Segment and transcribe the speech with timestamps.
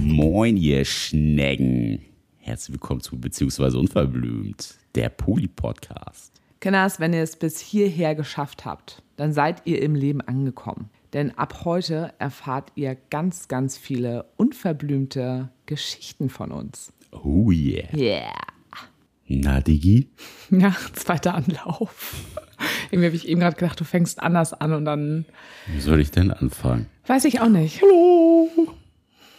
[0.00, 2.00] Moin, ihr Schnecken.
[2.38, 6.40] Herzlich willkommen zu Beziehungsweise Unverblümt, der Poli-Podcast.
[6.58, 10.90] Kinders, wenn ihr es bis hierher geschafft habt, dann seid ihr im Leben angekommen.
[11.12, 16.92] Denn ab heute erfahrt ihr ganz, ganz viele unverblümte Geschichten von uns.
[17.12, 17.94] Oh yeah.
[17.94, 18.32] Yeah.
[19.28, 20.10] Na, Digi?
[20.50, 22.14] Ja, zweiter Anlauf.
[22.90, 25.24] Irgendwie habe ich eben gerade gedacht, du fängst anders an und dann
[25.66, 26.86] Wie soll ich denn anfangen?
[27.06, 27.82] weiß ich auch nicht.
[27.82, 28.48] Hallo.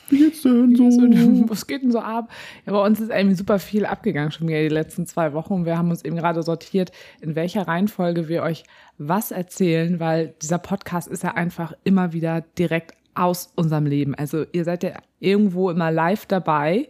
[0.10, 0.84] Wie geht's denn so?
[1.50, 2.30] Was geht denn so ab?
[2.66, 5.66] Ja, bei uns ist irgendwie super viel abgegangen schon wieder die letzten zwei Wochen und
[5.66, 6.92] wir haben uns eben gerade sortiert,
[7.22, 8.64] in welcher Reihenfolge wir euch
[8.98, 14.16] was erzählen, weil dieser Podcast ist ja einfach immer wieder direkt aus unserem Leben.
[14.16, 16.88] Also ihr seid ja irgendwo immer live dabei.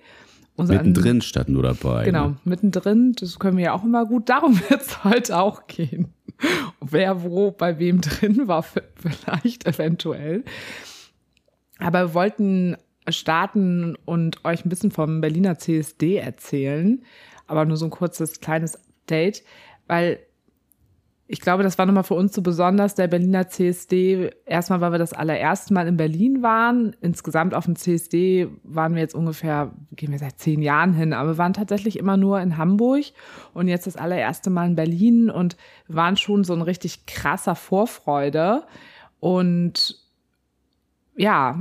[0.58, 2.06] Mittendrin statt nur dabei.
[2.06, 2.38] Genau, Ne?
[2.46, 4.30] mittendrin, das können wir ja auch immer gut.
[4.30, 6.14] Darum wird es heute auch gehen.
[6.82, 10.44] Wer wo bei wem drin war, vielleicht eventuell.
[11.80, 12.76] Aber wir wollten
[13.10, 17.04] starten und euch ein bisschen vom Berliner CSD erzählen.
[17.48, 19.44] Aber nur so ein kurzes, kleines Update,
[19.88, 20.20] weil
[21.30, 24.32] ich glaube, das war nochmal für uns so besonders, der Berliner CSD.
[24.46, 26.96] Erstmal, weil wir das allererste Mal in Berlin waren.
[27.02, 31.32] Insgesamt auf dem CSD waren wir jetzt ungefähr, gehen wir seit zehn Jahren hin, aber
[31.32, 33.04] wir waren tatsächlich immer nur in Hamburg
[33.54, 35.58] und jetzt das allererste Mal in Berlin und
[35.90, 38.64] waren schon so ein richtig krasser Vorfreude.
[39.20, 40.00] Und
[41.18, 41.60] ja,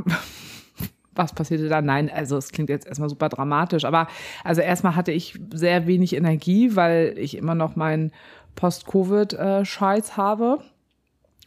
[1.17, 1.87] was passierte dann?
[1.87, 4.07] Nein, also es klingt jetzt erstmal super dramatisch, aber
[4.45, 8.13] also erstmal hatte ich sehr wenig Energie, weil ich immer noch meinen
[8.57, 10.59] Post-Covid-Scheiß habe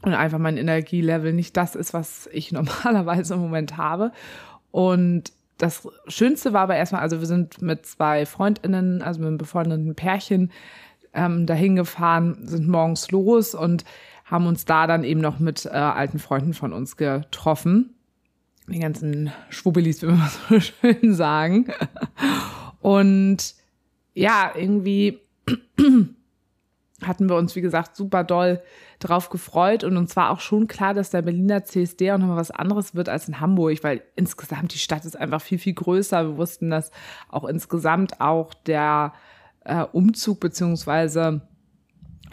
[0.04, 4.12] und einfach mein Energielevel nicht das ist, was ich normalerweise im Moment habe.
[4.72, 9.38] Und das Schönste war aber erstmal, also wir sind mit zwei FreundInnen, also mit einem
[9.38, 10.52] befreundeten Pärchen,
[11.14, 13.84] ähm, dahin gefahren, sind morgens los und
[14.24, 17.96] haben uns da dann eben noch mit äh, alten Freunden von uns getroffen
[18.72, 21.68] die ganzen Schwubbelis, wie wir so schön sagen.
[22.82, 23.56] Und
[24.14, 25.20] ja, irgendwie
[27.04, 28.62] hatten wir uns, wie gesagt, super doll
[29.00, 32.52] drauf gefreut und uns war auch schon klar, dass der Berliner CSD auch nochmal was
[32.52, 36.28] anderes wird als in Hamburg, weil insgesamt die Stadt ist einfach viel, viel größer.
[36.28, 36.92] Wir wussten, dass
[37.30, 39.14] auch insgesamt auch der
[39.64, 41.42] äh, Umzug beziehungsweise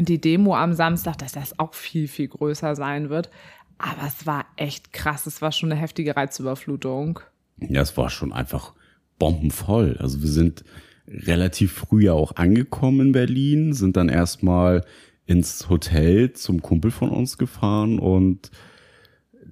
[0.00, 3.31] die Demo am Samstag, dass das auch viel, viel größer sein wird.
[3.78, 5.26] Aber es war echt krass.
[5.26, 7.21] Es war schon eine heftige Reizüberflutung.
[7.59, 8.75] Ja, es war schon einfach
[9.19, 9.97] bombenvoll.
[10.00, 10.65] Also wir sind
[11.09, 14.84] relativ früh ja auch angekommen in Berlin, sind dann erstmal
[15.27, 18.50] ins Hotel zum Kumpel von uns gefahren und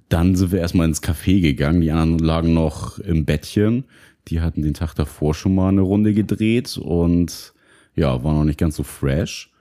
[0.09, 1.81] dann sind wir erstmal ins Café gegangen.
[1.81, 3.85] Die anderen lagen noch im Bettchen.
[4.27, 7.53] Die hatten den Tag davor schon mal eine Runde gedreht und
[7.95, 9.51] ja, war noch nicht ganz so fresh.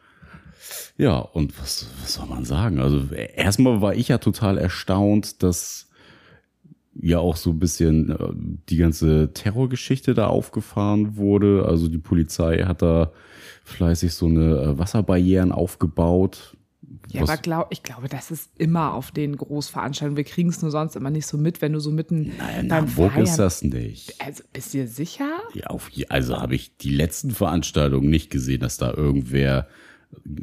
[0.97, 2.79] Ja, und was, was soll man sagen?
[2.79, 5.89] Also erstmal war ich ja total erstaunt, dass
[7.01, 8.17] ja auch so ein bisschen äh,
[8.69, 11.67] die ganze Terrorgeschichte da aufgefahren wurde.
[11.67, 13.13] Also die Polizei hat da
[13.65, 16.57] fleißig so eine äh, Wasserbarrieren aufgebaut.
[17.11, 20.17] Ja, aber glaub, ich glaube, das ist immer auf den Großveranstaltungen.
[20.17, 22.69] Wir kriegen es nur sonst immer nicht so mit, wenn du so mitten Naja, in
[22.69, 23.25] beim Hamburg Feiern.
[23.25, 24.15] ist das nicht.
[24.21, 25.31] Also, bist du sicher?
[25.55, 29.69] Ja, auf, also habe ich die letzten Veranstaltungen nicht gesehen, dass da irgendwer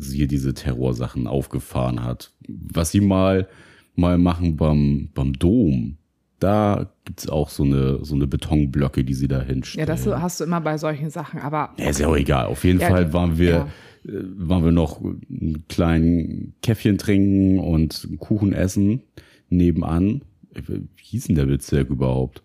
[0.02, 2.32] hier diese Terrorsachen aufgefahren hat.
[2.48, 3.48] Was sie mal
[3.96, 5.98] mal machen beim beim Dom,
[6.42, 9.88] da gibt's auch so eine so eine Betonblöcke, die sie da Ja, hinstellen.
[9.88, 12.48] das hast du immer bei solchen Sachen, aber Ja, ist ja auch egal.
[12.48, 13.68] Auf jeden Ja, Fall waren wir, ja.
[14.06, 19.04] äh, waren wir noch einen kleinen Käffchen trinken und Kuchen essen
[19.50, 20.22] nebenan.
[20.54, 22.44] Äh, Wie hieß denn der Bezirk überhaupt?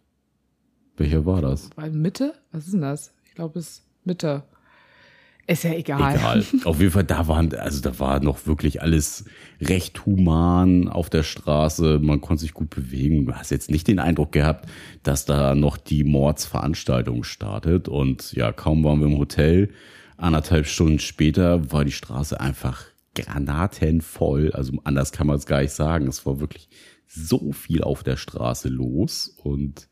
[0.97, 1.71] Welcher war das?
[1.77, 2.35] bei Mitte?
[2.53, 3.13] Was ist denn das?
[3.25, 4.45] Ich glaube, es ist Mitte.
[5.49, 6.17] Ist ja egal.
[6.17, 6.45] Egal.
[6.65, 9.27] Auf jeden Fall, da waren, also da war noch wirklich alles
[9.61, 12.01] recht human auf der Straße.
[12.03, 13.27] Man konnte sich gut bewegen.
[13.27, 14.69] Du hast jetzt nicht den Eindruck gehabt,
[15.05, 17.89] dass da noch die Mordsveranstaltung startet.
[17.89, 19.71] Und ja, kaum waren wir im Hotel.
[20.17, 24.51] Anderthalb Stunden später war die Straße einfach granatenvoll.
[24.53, 26.09] Also anders kann man es gar nicht sagen.
[26.09, 26.69] Es war wirklich
[27.07, 29.37] so viel auf der Straße los.
[29.43, 29.89] Und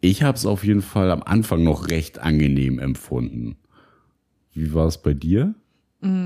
[0.00, 3.56] ich habe es auf jeden Fall am Anfang noch recht angenehm empfunden.
[4.52, 5.54] Wie war es bei dir?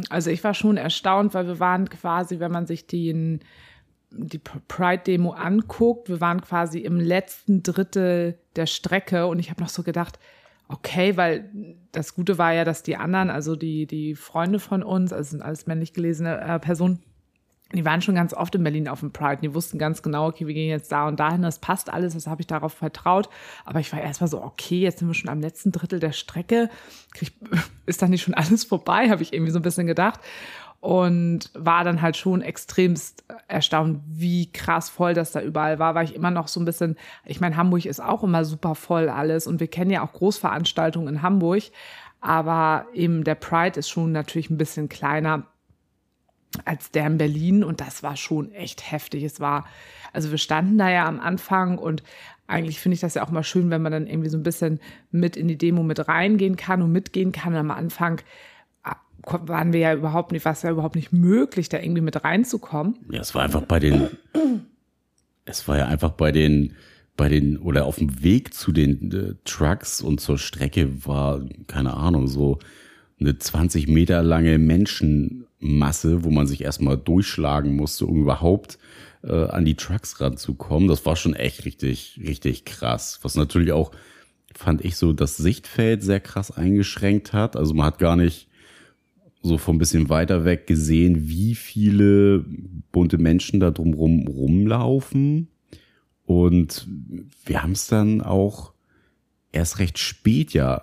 [0.09, 3.41] Also ich war schon erstaunt, weil wir waren quasi, wenn man sich den,
[4.11, 9.69] die Pride-Demo anguckt, wir waren quasi im letzten Drittel der Strecke und ich habe noch
[9.69, 10.19] so gedacht,
[10.69, 11.51] okay, weil
[11.93, 15.43] das Gute war ja, dass die anderen, also die, die Freunde von uns, also sind
[15.43, 17.01] alles männlich gelesene äh, Personen,
[17.73, 19.41] die waren schon ganz oft in Berlin auf dem Pride.
[19.43, 22.29] Die wussten ganz genau, okay, wir gehen jetzt da und dahin, das passt alles, das
[22.29, 23.29] habe ich darauf vertraut.
[23.65, 26.71] Aber ich war erstmal so, okay, jetzt sind wir schon am letzten Drittel der Strecke.
[27.13, 27.33] Krieg,
[27.87, 30.21] ist da nicht schon alles vorbei, habe ich irgendwie so ein bisschen gedacht.
[30.81, 36.05] und war dann halt schon extremst erstaunt, wie krass voll das da überall war, weil
[36.05, 39.49] ich immer noch so ein bisschen, ich meine, Hamburg ist auch immer super voll alles
[39.49, 41.65] und wir kennen ja auch Großveranstaltungen in Hamburg,
[42.21, 45.47] aber eben der Pride ist schon natürlich ein bisschen kleiner
[46.65, 49.23] als der in Berlin und das war schon echt heftig.
[49.25, 49.67] Es war,
[50.13, 52.03] also wir standen da ja am Anfang und
[52.47, 54.81] eigentlich finde ich das ja auch mal schön, wenn man dann irgendwie so ein bisschen
[55.11, 57.53] mit in die Demo mit reingehen kann und mitgehen kann.
[57.55, 58.21] Und am Anfang
[58.85, 62.23] ah, waren wir ja überhaupt nicht, war es ja überhaupt nicht möglich, da irgendwie mit
[62.25, 62.97] reinzukommen.
[63.11, 64.09] Ja, es war einfach bei den,
[65.45, 66.75] es war ja einfach bei den,
[67.17, 71.95] bei den, oder auf dem Weg zu den äh, Trucks und zur Strecke war, keine
[71.95, 72.59] Ahnung, so
[73.19, 78.79] eine 20 Meter lange Menschenmasse, wo man sich erstmal durchschlagen musste, um überhaupt
[79.23, 80.89] äh, an die Trucks ranzukommen.
[80.89, 83.19] Das war schon echt richtig, richtig krass.
[83.23, 83.93] Was natürlich auch,
[84.55, 87.57] fand ich so, das Sichtfeld sehr krass eingeschränkt hat.
[87.57, 88.49] Also man hat gar nicht
[89.43, 92.45] so von ein bisschen weiter weg gesehen, wie viele
[92.93, 95.49] bunte Menschen da drumrum rumlaufen.
[96.25, 96.89] Und
[97.45, 98.73] wir haben es dann auch
[99.53, 100.83] erst recht spät ja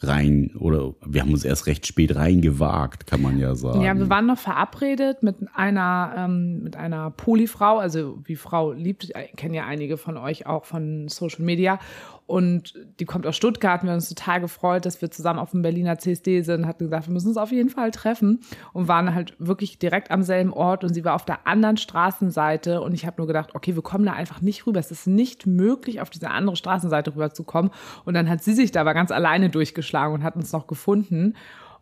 [0.00, 3.80] rein oder wir haben uns erst recht spät reingewagt, kann man ja sagen.
[3.80, 9.12] Ja, wir waren noch verabredet mit einer ähm, mit einer Polyfrau, also wie Frau liebt,
[9.36, 11.80] kennen ja einige von euch auch von Social Media
[12.28, 13.82] und die kommt aus Stuttgart.
[13.82, 16.66] Wir haben uns total gefreut, dass wir zusammen auf dem Berliner CSD sind.
[16.66, 18.40] Hat gesagt, wir müssen uns auf jeden Fall treffen.
[18.74, 20.84] Und waren halt wirklich direkt am selben Ort.
[20.84, 22.82] Und sie war auf der anderen Straßenseite.
[22.82, 24.78] Und ich habe nur gedacht, okay, wir kommen da einfach nicht rüber.
[24.78, 27.70] Es ist nicht möglich, auf diese andere Straßenseite rüberzukommen.
[28.04, 31.34] Und dann hat sie sich da aber ganz alleine durchgeschlagen und hat uns noch gefunden.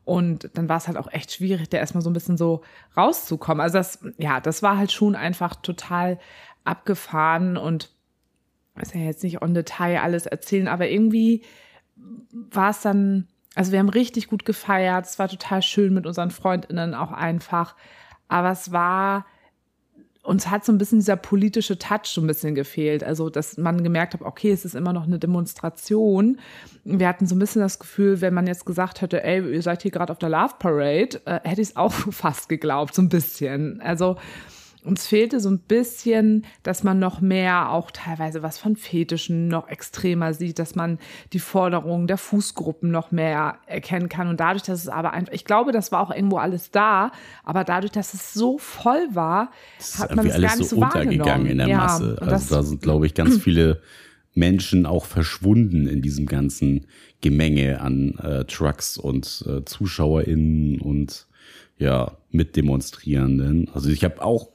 [0.05, 2.63] Und dann war es halt auch echt schwierig, da erstmal so ein bisschen so
[2.97, 3.61] rauszukommen.
[3.61, 6.19] Also das, ja, das war halt schon einfach total
[6.65, 7.91] abgefahren und
[8.77, 11.43] muss ja jetzt nicht on Detail alles erzählen, aber irgendwie
[12.31, 16.31] war es dann, also wir haben richtig gut gefeiert, es war total schön mit unseren
[16.31, 17.75] Freundinnen auch einfach,
[18.29, 19.27] aber es war,
[20.27, 23.05] uns hat so ein bisschen dieser politische Touch so ein bisschen gefehlt.
[23.05, 26.39] Also, dass man gemerkt hat, okay, es ist immer noch eine Demonstration.
[26.85, 29.83] Wir hatten so ein bisschen das Gefühl, wenn man jetzt gesagt hätte, ey, ihr seid
[29.83, 33.09] hier gerade auf der Love Parade, äh, hätte ich es auch fast geglaubt, so ein
[33.09, 33.81] bisschen.
[33.81, 34.17] Also,
[34.87, 39.69] uns fehlte so ein bisschen, dass man noch mehr auch teilweise was von Fetischen noch
[39.69, 40.99] extremer sieht, dass man
[41.33, 44.29] die Forderungen der Fußgruppen noch mehr erkennen kann.
[44.29, 47.11] Und dadurch, dass es aber einfach, ich glaube, das war auch irgendwo alles da,
[47.45, 49.51] aber dadurch, dass es so voll war,
[49.99, 52.17] hat man es gar nicht so untergegangen in der ja, Masse.
[52.21, 53.83] Also da sind, glaube ich, ganz viele
[54.35, 56.87] Menschen auch verschwunden in diesem ganzen
[57.21, 61.27] Gemenge an äh, Trucks und äh, ZuschauerInnen und
[61.79, 63.69] ja, Mitdemonstrierenden.
[63.73, 64.51] Also ich habe auch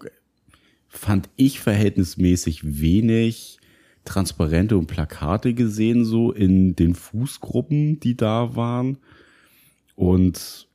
[0.92, 3.60] fand ich verhältnismäßig wenig
[4.04, 8.98] Transparente und Plakate gesehen, so in den Fußgruppen, die da waren.
[9.96, 10.68] Und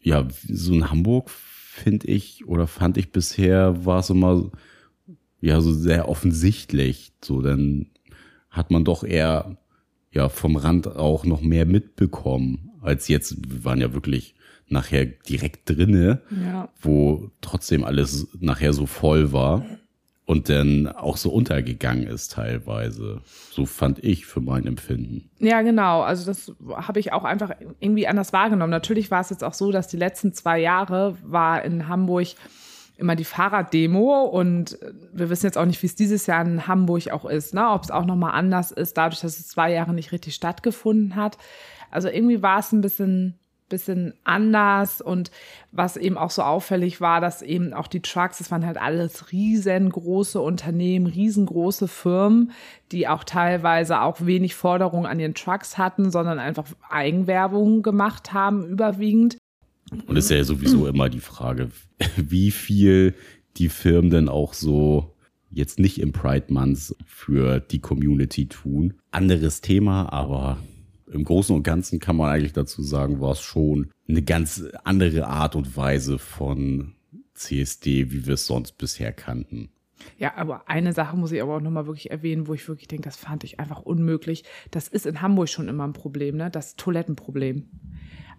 [0.00, 4.50] ja, so in Hamburg finde ich oder fand ich bisher war es immer
[5.40, 7.12] ja so sehr offensichtlich.
[7.22, 7.90] So, dann
[8.48, 9.58] hat man doch eher
[10.10, 13.36] ja vom Rand auch noch mehr mitbekommen als jetzt.
[13.46, 14.34] Wir waren ja wirklich
[14.70, 16.68] nachher direkt drinne, ja.
[16.80, 19.64] wo trotzdem alles nachher so voll war
[20.30, 23.20] und dann auch so untergegangen ist teilweise.
[23.50, 25.28] So fand ich für mein Empfinden.
[25.40, 26.02] Ja, genau.
[26.02, 27.50] Also das habe ich auch einfach
[27.80, 28.70] irgendwie anders wahrgenommen.
[28.70, 32.28] Natürlich war es jetzt auch so, dass die letzten zwei Jahre war in Hamburg
[32.96, 34.78] immer die Fahrraddemo und
[35.12, 37.68] wir wissen jetzt auch nicht, wie es dieses Jahr in Hamburg auch ist, ne?
[37.68, 41.38] ob es auch nochmal anders ist, dadurch, dass es zwei Jahre nicht richtig stattgefunden hat.
[41.90, 43.39] Also irgendwie war es ein bisschen
[43.70, 45.30] bisschen anders und
[45.72, 49.32] was eben auch so auffällig war, dass eben auch die Trucks, das waren halt alles
[49.32, 52.52] riesengroße Unternehmen, riesengroße Firmen,
[52.92, 58.66] die auch teilweise auch wenig Forderungen an ihren Trucks hatten, sondern einfach Eigenwerbung gemacht haben,
[58.66, 59.38] überwiegend.
[60.06, 61.70] Und es ist ja sowieso immer die Frage,
[62.16, 63.14] wie viel
[63.56, 65.14] die Firmen denn auch so
[65.50, 68.94] jetzt nicht im Pride Month für die Community tun.
[69.10, 70.58] Anderes Thema, aber
[71.12, 75.26] im Großen und Ganzen kann man eigentlich dazu sagen, war es schon eine ganz andere
[75.26, 76.94] Art und Weise von
[77.34, 79.70] CSD, wie wir es sonst bisher kannten.
[80.18, 83.04] Ja, aber eine Sache muss ich aber auch nochmal wirklich erwähnen, wo ich wirklich denke,
[83.04, 84.44] das fand ich einfach unmöglich.
[84.70, 86.50] Das ist in Hamburg schon immer ein Problem, ne?
[86.50, 87.68] Das Toilettenproblem.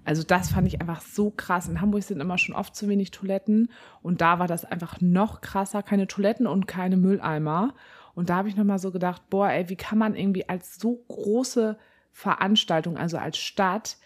[0.04, 1.70] Also das fand ich einfach so krass.
[1.70, 3.70] In Hamburg sind immer schon oft zu wenig Toiletten
[4.02, 5.84] und da war das einfach noch krasser.
[5.84, 7.76] Keine Toiletten und keine Mülleimer.
[8.16, 11.04] Und da habe ich nochmal so gedacht, boah, ey, wie kann man irgendwie als so
[11.08, 11.78] große
[12.12, 13.98] Veranstaltung, also als Stadt,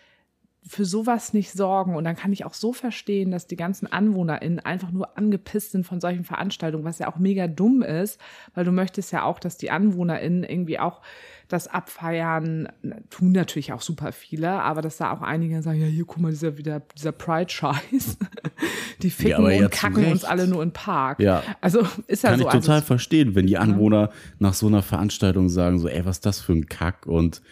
[0.67, 1.95] für sowas nicht sorgen.
[1.95, 5.85] Und dann kann ich auch so verstehen, dass die ganzen AnwohnerInnen einfach nur angepisst sind
[5.85, 8.19] von solchen Veranstaltungen, was ja auch mega dumm ist,
[8.55, 11.01] weil du möchtest ja auch, dass die AnwohnerInnen irgendwie auch
[11.47, 12.67] das abfeiern.
[13.12, 16.31] Tun natürlich auch super viele, aber dass da auch einige sagen, ja, hier, guck mal,
[16.31, 18.17] dieser, wieder, dieser Pride-Scheiß.
[19.03, 20.31] die ficken Ja, ja und kacken zu uns Recht.
[20.31, 21.19] alle nur im Park.
[21.19, 21.43] Ja.
[21.62, 22.47] Also ist ja Kann so.
[22.47, 24.09] ich total also, verstehen, wenn die Anwohner
[24.39, 27.43] nach so einer Veranstaltung sagen, so, ey, was ist das für ein Kack und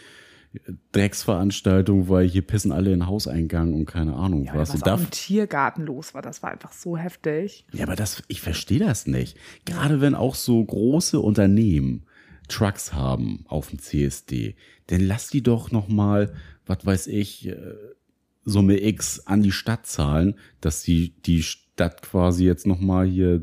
[0.92, 4.70] Drecksveranstaltung, weil hier pissen alle in den Hauseingang und keine Ahnung ja, was.
[4.70, 7.66] was Und darf, im Tiergarten los war, das war einfach so heftig.
[7.74, 9.38] ja, aber das, ich verstehe das nicht.
[9.66, 12.06] Gerade wenn auch so große Unternehmen
[12.50, 14.56] Trucks haben auf dem CSD,
[14.88, 16.34] dann lass die doch noch mal,
[16.66, 17.58] was weiß ich, äh,
[18.46, 23.42] Summe X an die Stadt zahlen, dass die, die Stadt quasi jetzt noch mal hier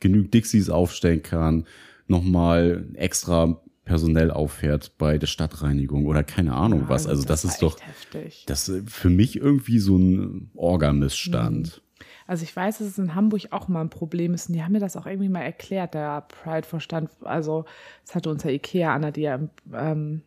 [0.00, 1.66] genügend Dixies aufstellen kann,
[2.06, 7.06] noch mal extra personell auffährt bei der Stadtreinigung oder keine Ahnung was.
[7.06, 8.44] Also das, war ist doch, heftig.
[8.46, 11.82] das ist für mich irgendwie so ein Orgamissstand.
[12.26, 14.72] Also ich weiß, dass es in Hamburg auch mal ein Problem ist und die haben
[14.72, 17.10] mir das auch irgendwie mal erklärt, der Pride-Vorstand.
[17.22, 17.64] Also
[18.06, 19.40] das hatte unser Ikea, Anna, die ja
[19.72, 20.22] ähm,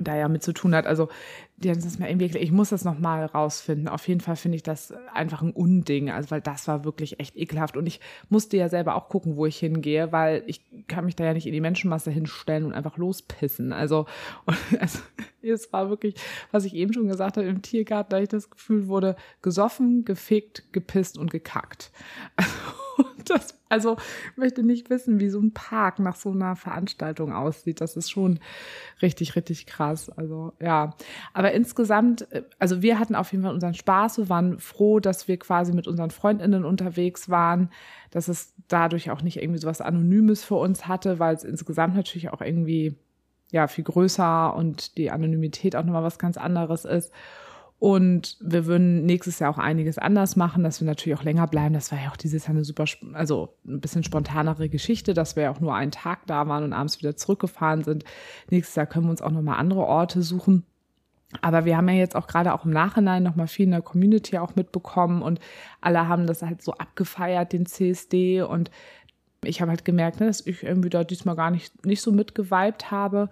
[0.00, 0.86] da ja mit zu tun hat.
[0.86, 1.08] Also
[1.56, 2.38] die haben mal irgendwie.
[2.38, 3.88] Ich muss das nochmal rausfinden.
[3.88, 7.36] Auf jeden Fall finde ich das einfach ein Unding, also weil das war wirklich echt
[7.36, 7.76] ekelhaft.
[7.76, 11.24] Und ich musste ja selber auch gucken, wo ich hingehe, weil ich kann mich da
[11.24, 13.72] ja nicht in die Menschenmasse hinstellen und einfach lospissen.
[13.72, 14.06] Also,
[14.46, 14.98] und, also
[15.42, 16.14] es war wirklich,
[16.50, 20.72] was ich eben schon gesagt habe, im Tiergarten, da ich das Gefühl wurde, gesoffen, gefickt,
[20.72, 21.90] gepisst und gekackt.
[22.94, 23.96] Also, das, also
[24.30, 27.80] ich möchte nicht wissen, wie so ein Park nach so einer Veranstaltung aussieht.
[27.80, 28.38] Das ist schon
[29.00, 30.10] richtig, richtig krass.
[30.10, 30.94] Also ja,
[31.32, 34.18] aber insgesamt, äh, also wir hatten auf jeden Fall unseren Spaß.
[34.18, 37.70] Wir waren froh, dass wir quasi mit unseren Freundinnen unterwegs waren,
[38.10, 41.96] dass es dadurch auch nicht irgendwie so was Anonymes für uns hatte, weil es insgesamt
[41.96, 42.96] natürlich auch irgendwie
[43.52, 47.10] ja viel größer und die Anonymität auch nochmal was ganz anderes ist.
[47.82, 51.74] Und wir würden nächstes Jahr auch einiges anders machen, dass wir natürlich auch länger bleiben.
[51.74, 55.42] Das war ja auch dieses Jahr eine super, also ein bisschen spontanere Geschichte, dass wir
[55.42, 58.04] ja auch nur einen Tag da waren und abends wieder zurückgefahren sind.
[58.50, 60.64] Nächstes Jahr können wir uns auch nochmal andere Orte suchen.
[61.40, 64.38] Aber wir haben ja jetzt auch gerade auch im Nachhinein nochmal viel in der Community
[64.38, 65.40] auch mitbekommen und
[65.80, 68.42] alle haben das halt so abgefeiert, den CSD.
[68.42, 68.70] Und
[69.44, 72.92] ich habe halt gemerkt, ne, dass ich irgendwie da diesmal gar nicht, nicht so mitgeweibt
[72.92, 73.28] habe.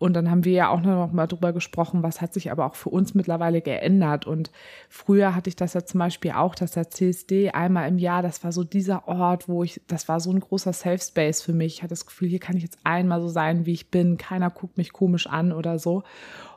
[0.00, 2.74] Und dann haben wir ja auch noch mal drüber gesprochen, was hat sich aber auch
[2.74, 4.26] für uns mittlerweile geändert.
[4.26, 4.50] Und
[4.88, 8.42] früher hatte ich das ja zum Beispiel auch, dass der CSD einmal im Jahr, das
[8.42, 11.74] war so dieser Ort, wo ich, das war so ein großer Safe Space für mich.
[11.74, 14.16] Ich hatte das Gefühl, hier kann ich jetzt einmal so sein, wie ich bin.
[14.16, 16.02] Keiner guckt mich komisch an oder so.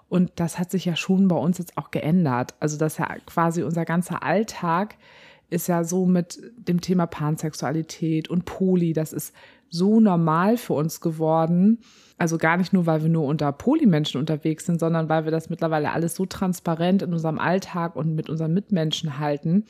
[0.08, 2.54] Und das hat sich ja schon bei uns jetzt auch geändert.
[2.62, 4.96] Also, dass ja quasi unser ganzer Alltag
[5.50, 9.36] ist ja so mit dem Thema Pansexualität und Poly, das ist
[9.74, 11.80] so normal für uns geworden.
[12.20, 15.50] Also gar nicht nur, weil wir nur unter Polymenschen unterwegs sind, sondern weil wir das
[15.50, 19.66] mittlerweile alles so transparent in unserem Alltag und mit unseren Mitmenschen halten,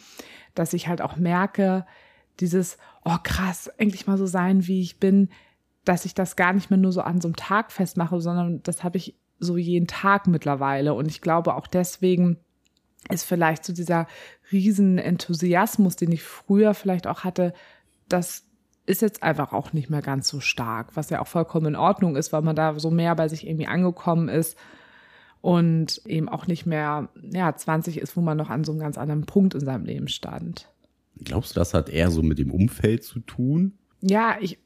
[0.55, 1.85] dass ich halt auch merke,
[2.41, 5.29] dieses, oh krass, endlich mal so sein, wie ich bin,
[5.85, 8.83] dass ich das gar nicht mehr nur so an so einem Tag festmache, sondern das
[8.83, 10.95] habe ich so jeden Tag mittlerweile.
[10.95, 12.39] Und ich glaube auch deswegen
[13.09, 14.07] ist vielleicht so dieser
[14.51, 17.53] riesen Enthusiasmus, den ich früher vielleicht auch hatte,
[18.09, 18.43] das
[18.85, 22.15] ist jetzt einfach auch nicht mehr ganz so stark, was ja auch vollkommen in Ordnung
[22.15, 24.57] ist, weil man da so mehr bei sich irgendwie angekommen ist
[25.41, 28.97] und eben auch nicht mehr, ja, 20 ist, wo man noch an so einem ganz
[28.97, 30.69] anderen Punkt in seinem Leben stand.
[31.17, 33.77] Glaubst du, das hat eher so mit dem Umfeld zu tun?
[34.01, 34.59] Ja, ich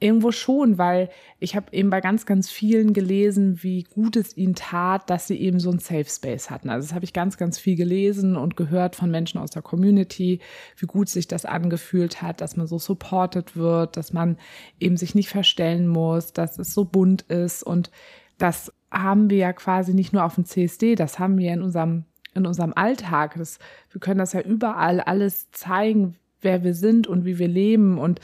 [0.00, 4.54] irgendwo schon, weil ich habe eben bei ganz, ganz vielen gelesen, wie gut es ihnen
[4.54, 6.70] tat, dass sie eben so ein Safe Space hatten.
[6.70, 10.40] Also das habe ich ganz, ganz viel gelesen und gehört von Menschen aus der Community,
[10.78, 14.38] wie gut sich das angefühlt hat, dass man so supported wird, dass man
[14.80, 17.90] eben sich nicht verstellen muss, dass es so bunt ist und
[18.38, 22.04] das haben wir ja quasi nicht nur auf dem CSD, das haben wir in unserem
[22.32, 23.34] in unserem Alltag.
[23.36, 23.58] Das,
[23.90, 28.20] wir können das ja überall alles zeigen, wer wir sind und wie wir leben und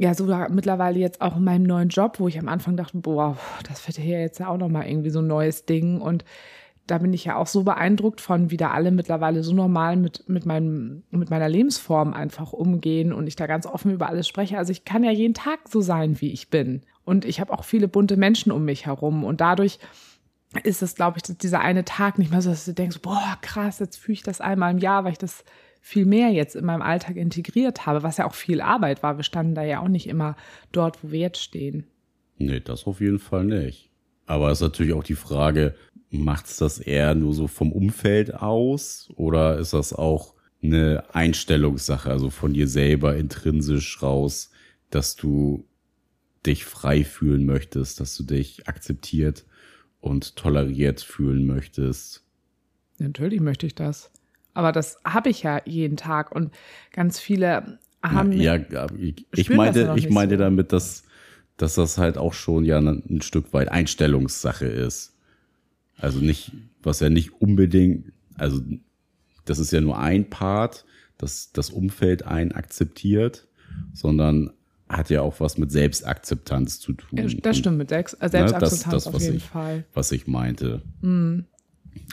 [0.00, 3.36] ja, sogar mittlerweile jetzt auch in meinem neuen Job, wo ich am Anfang dachte, boah,
[3.68, 6.00] das wird hier jetzt ja auch nochmal irgendwie so ein neues Ding.
[6.00, 6.24] Und
[6.86, 10.26] da bin ich ja auch so beeindruckt von, wie da alle mittlerweile so normal mit,
[10.26, 14.56] mit, meinem, mit meiner Lebensform einfach umgehen und ich da ganz offen über alles spreche.
[14.56, 16.80] Also ich kann ja jeden Tag so sein, wie ich bin.
[17.04, 19.22] Und ich habe auch viele bunte Menschen um mich herum.
[19.22, 19.78] Und dadurch
[20.64, 23.80] ist es, glaube ich, dieser eine Tag nicht mehr so, dass du denkst, boah, krass,
[23.80, 25.44] jetzt fühle ich das einmal im Jahr, weil ich das
[25.80, 29.16] viel mehr jetzt in meinem Alltag integriert habe, was ja auch viel Arbeit war.
[29.16, 30.36] Wir standen da ja auch nicht immer
[30.72, 31.86] dort, wo wir jetzt stehen.
[32.38, 33.90] Nee, das auf jeden Fall nicht.
[34.26, 35.74] Aber es ist natürlich auch die Frage,
[36.10, 42.30] macht's das eher nur so vom Umfeld aus oder ist das auch eine Einstellungssache, also
[42.30, 44.50] von dir selber intrinsisch raus,
[44.90, 45.66] dass du
[46.46, 49.44] dich frei fühlen möchtest, dass du dich akzeptiert
[50.00, 52.24] und toleriert fühlen möchtest?
[52.98, 54.09] Natürlich möchte ich das.
[54.54, 56.52] Aber das habe ich ja jeden Tag und
[56.92, 58.32] ganz viele haben.
[58.32, 60.40] ja, ja, ich, ich meinte, ich meinte so.
[60.40, 61.04] damit, dass,
[61.56, 65.16] dass das halt auch schon ja ein, ein Stück weit Einstellungssache ist.
[65.98, 66.52] Also nicht,
[66.82, 68.60] was ja nicht unbedingt, also
[69.44, 70.84] das ist ja nur ein Part,
[71.18, 73.46] dass das Umfeld einen akzeptiert,
[73.92, 74.50] sondern
[74.88, 77.38] hat ja auch was mit Selbstakzeptanz zu tun.
[77.42, 79.84] Das stimmt, mit Selbst Selbstakzeptanz ne, das, das, auf jeden ich, Fall.
[79.92, 80.82] Was ich meinte.
[81.00, 81.46] Mhm.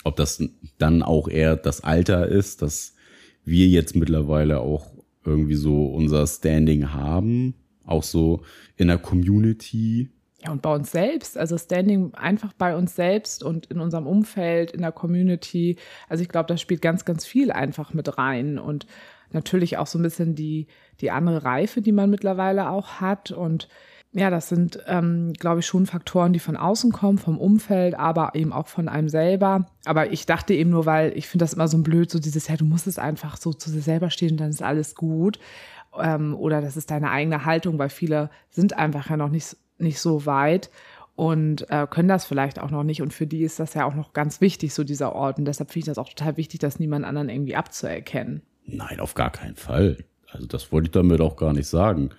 [0.03, 0.43] Ob das
[0.77, 2.95] dann auch eher das Alter ist, dass
[3.43, 4.91] wir jetzt mittlerweile auch
[5.25, 7.55] irgendwie so unser Standing haben,
[7.85, 8.43] auch so
[8.75, 10.09] in der Community.
[10.43, 14.71] Ja, und bei uns selbst, also Standing einfach bei uns selbst und in unserem Umfeld,
[14.71, 15.77] in der Community.
[16.07, 18.85] Also ich glaube, das spielt ganz, ganz viel einfach mit rein und
[19.31, 20.67] natürlich auch so ein bisschen die,
[21.01, 23.67] die andere Reife, die man mittlerweile auch hat und
[24.13, 28.31] ja, das sind, ähm, glaube ich, schon Faktoren, die von außen kommen, vom Umfeld, aber
[28.33, 29.67] eben auch von einem selber.
[29.85, 32.55] Aber ich dachte eben nur, weil ich finde das immer so blöd, so dieses, ja,
[32.55, 35.39] du musst es einfach so zu dir selber stehen und dann ist alles gut.
[35.99, 39.99] Ähm, oder das ist deine eigene Haltung, weil viele sind einfach ja noch nicht, nicht
[39.99, 40.71] so weit
[41.15, 43.01] und äh, können das vielleicht auch noch nicht.
[43.01, 45.39] Und für die ist das ja auch noch ganz wichtig, so dieser Ort.
[45.39, 48.43] Und deshalb finde ich das auch total wichtig, das niemand anderen irgendwie abzuerkennen.
[48.65, 49.97] Nein, auf gar keinen Fall.
[50.31, 52.11] Also das wollte ich damit auch gar nicht sagen.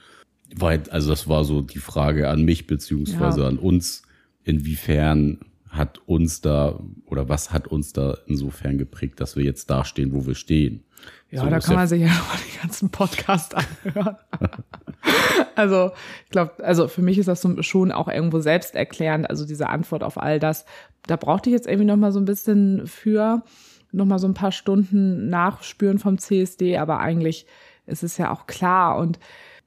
[0.54, 3.48] Weil, also das war so die Frage an mich beziehungsweise ja.
[3.48, 4.02] an uns,
[4.44, 9.84] inwiefern hat uns da oder was hat uns da insofern geprägt, dass wir jetzt da
[9.84, 10.84] stehen, wo wir stehen.
[11.30, 14.16] Ja, so da kann man sich ja noch den ganzen Podcast anhören.
[15.54, 15.92] also,
[16.24, 20.18] ich glaube, also für mich ist das schon auch irgendwo selbsterklärend, also diese Antwort auf
[20.18, 20.64] all das.
[21.06, 23.42] Da brauchte ich jetzt irgendwie noch mal so ein bisschen für,
[23.92, 27.46] noch mal so ein paar Stunden nachspüren vom CSD, aber eigentlich
[27.86, 29.18] ist es ja auch klar und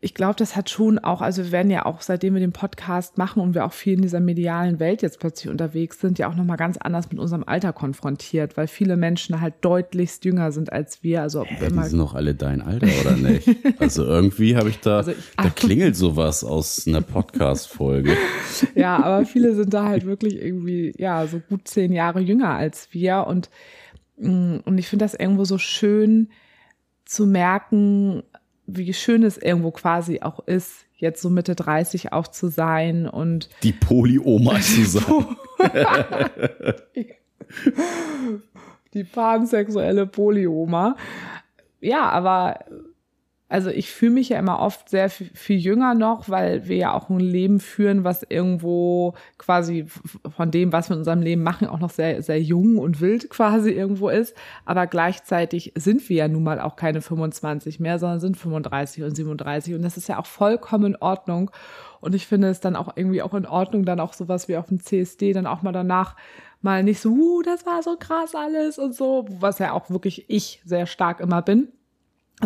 [0.04, 3.20] ich glaube, das hat schon auch, also wir werden ja auch, seitdem wir den Podcast
[3.20, 6.34] machen und wir auch viel in dieser medialen Welt jetzt plötzlich unterwegs sind, ja auch
[6.34, 11.04] nochmal ganz anders mit unserem Alter konfrontiert, weil viele Menschen halt deutlichst jünger sind als
[11.04, 11.22] wir.
[11.22, 13.48] Also Hä, immer die sind noch alle dein Alter, oder nicht?
[13.80, 18.18] also irgendwie habe ich da, also ich, da klingelt sowas aus einer Podcast-Folge.
[18.76, 22.88] ja, aber viele sind da halt wirklich irgendwie, ja, so gut zehn Jahre jünger als
[22.92, 23.52] wir und,
[24.18, 26.30] mm, und ich finde das irgendwo so schön
[27.06, 28.24] zu merken,
[28.68, 33.50] wie schön es irgendwo quasi auch ist, jetzt so Mitte 30 auch zu sein und
[33.64, 35.36] die Polyoma zu sein.
[38.94, 40.96] die pansexuelle Polyoma.
[41.80, 42.60] Ja, aber
[43.52, 47.10] also ich fühle mich ja immer oft sehr viel, jünger noch, weil wir ja auch
[47.10, 49.88] ein Leben führen, was irgendwo quasi
[50.34, 53.30] von dem, was wir in unserem Leben machen, auch noch sehr, sehr jung und wild
[53.30, 54.38] quasi irgendwo ist.
[54.64, 59.16] Aber gleichzeitig sind wir ja nun mal auch keine 25 mehr, sondern sind 35 und
[59.16, 59.76] 37.
[59.76, 61.52] Und das ist ja auch vollkommen in Ordnung.
[62.00, 64.68] Und ich finde es dann auch irgendwie auch in Ordnung, dann auch sowas wie auf
[64.68, 66.16] dem CSD dann auch mal danach
[66.62, 70.30] mal nicht so, uh, das war so krass alles und so, was ja auch wirklich
[70.30, 71.68] ich sehr stark immer bin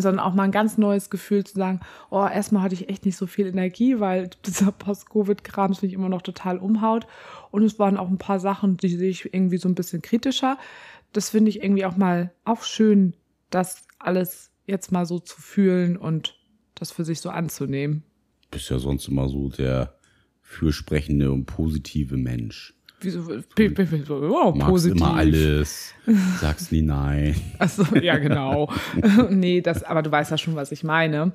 [0.02, 1.80] sondern auch mal ein ganz neues Gefühl zu sagen,
[2.10, 6.22] oh, erstmal hatte ich echt nicht so viel Energie, weil dieser Post-Covid-Kram mich immer noch
[6.22, 7.08] total umhaut.
[7.52, 10.58] Und es waren auch ein paar Sachen, die sehe ich irgendwie so ein bisschen kritischer.
[11.14, 13.14] Das finde ich irgendwie auch mal auch schön,
[13.50, 16.38] das alles jetzt mal so zu fühlen und
[16.76, 18.04] das für sich so anzunehmen.
[18.42, 19.96] Du bist ja sonst immer so der
[20.42, 22.75] fürsprechende und positive Mensch.
[23.06, 24.22] Wieso?
[24.30, 25.02] Wow, Magst positiv.
[25.02, 25.94] immer alles,
[26.39, 27.36] sagst nie nein.
[27.60, 28.72] Achso, ja, genau.
[29.30, 31.32] nee, das, aber du weißt ja schon, was ich meine.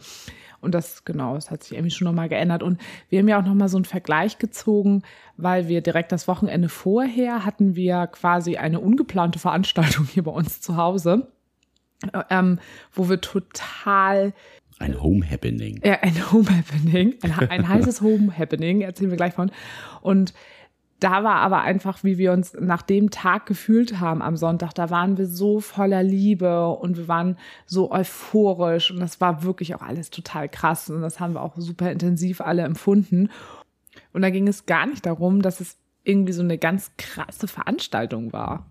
[0.60, 2.62] Und das, genau, das hat sich irgendwie schon nochmal geändert.
[2.62, 5.02] Und wir haben ja auch nochmal so einen Vergleich gezogen,
[5.36, 10.60] weil wir direkt das Wochenende vorher hatten wir quasi eine ungeplante Veranstaltung hier bei uns
[10.60, 11.28] zu Hause,
[12.28, 12.58] ähm,
[12.92, 14.34] wo wir total
[14.80, 15.78] ein Home Happening.
[15.84, 17.14] Ja, ein Home Happening.
[17.20, 19.52] Ein, ein heißes Home Happening, erzählen wir gleich von.
[20.00, 20.32] Und
[21.00, 24.90] da war aber einfach, wie wir uns nach dem Tag gefühlt haben am Sonntag, da
[24.90, 27.36] waren wir so voller Liebe und wir waren
[27.66, 31.56] so euphorisch und das war wirklich auch alles total krass und das haben wir auch
[31.56, 33.30] super intensiv alle empfunden.
[34.12, 38.32] Und da ging es gar nicht darum, dass es irgendwie so eine ganz krasse Veranstaltung
[38.32, 38.66] war.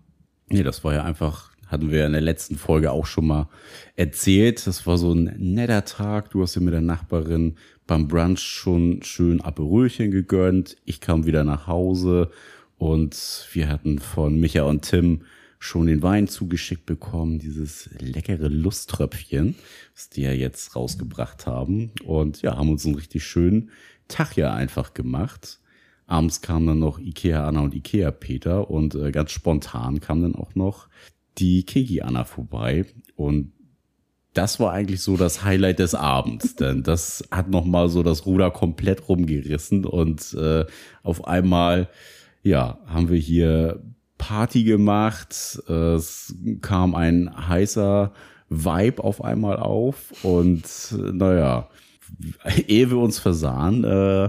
[0.48, 3.48] Nee, das war ja einfach, hatten wir in der letzten Folge auch schon mal
[3.96, 4.66] erzählt.
[4.66, 6.30] Das war so ein netter Tag.
[6.30, 7.56] Du hast ja mit der Nachbarin
[7.90, 10.76] beim Brunch schon schön Aperölchen gegönnt.
[10.84, 12.30] Ich kam wieder nach Hause
[12.78, 15.22] und wir hatten von Micha und Tim
[15.58, 19.56] schon den Wein zugeschickt bekommen, dieses leckere Lusttröpfchen,
[19.92, 21.90] was die ja jetzt rausgebracht haben.
[22.04, 23.70] Und ja, haben uns einen richtig schönen
[24.06, 25.58] Tag ja einfach gemacht.
[26.06, 30.36] Abends kam dann noch Ikea Anna und Ikea Peter und äh, ganz spontan kam dann
[30.36, 30.88] auch noch
[31.38, 32.86] die Kinky Anna vorbei.
[33.16, 33.52] Und
[34.34, 38.50] das war eigentlich so das Highlight des Abends, denn das hat nochmal so das Ruder
[38.50, 40.64] komplett rumgerissen und äh,
[41.02, 41.88] auf einmal,
[42.42, 43.82] ja, haben wir hier
[44.18, 45.30] Party gemacht.
[45.66, 48.12] Es kam ein heißer
[48.50, 51.70] Vibe auf einmal auf und naja,
[52.66, 54.28] ehe wir uns versahen, äh,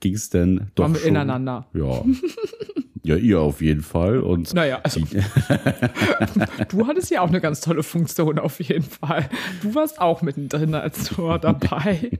[0.00, 1.66] ging es denn doch Waren wir schon, ineinander.
[1.74, 2.04] Ja.
[3.04, 4.20] Ja, ihr auf jeden Fall.
[4.20, 5.00] Und Naja, also
[6.68, 9.28] du hattest ja auch eine ganz tolle Funktion auf jeden Fall.
[9.60, 12.10] Du warst auch mittendrin als Tor dabei.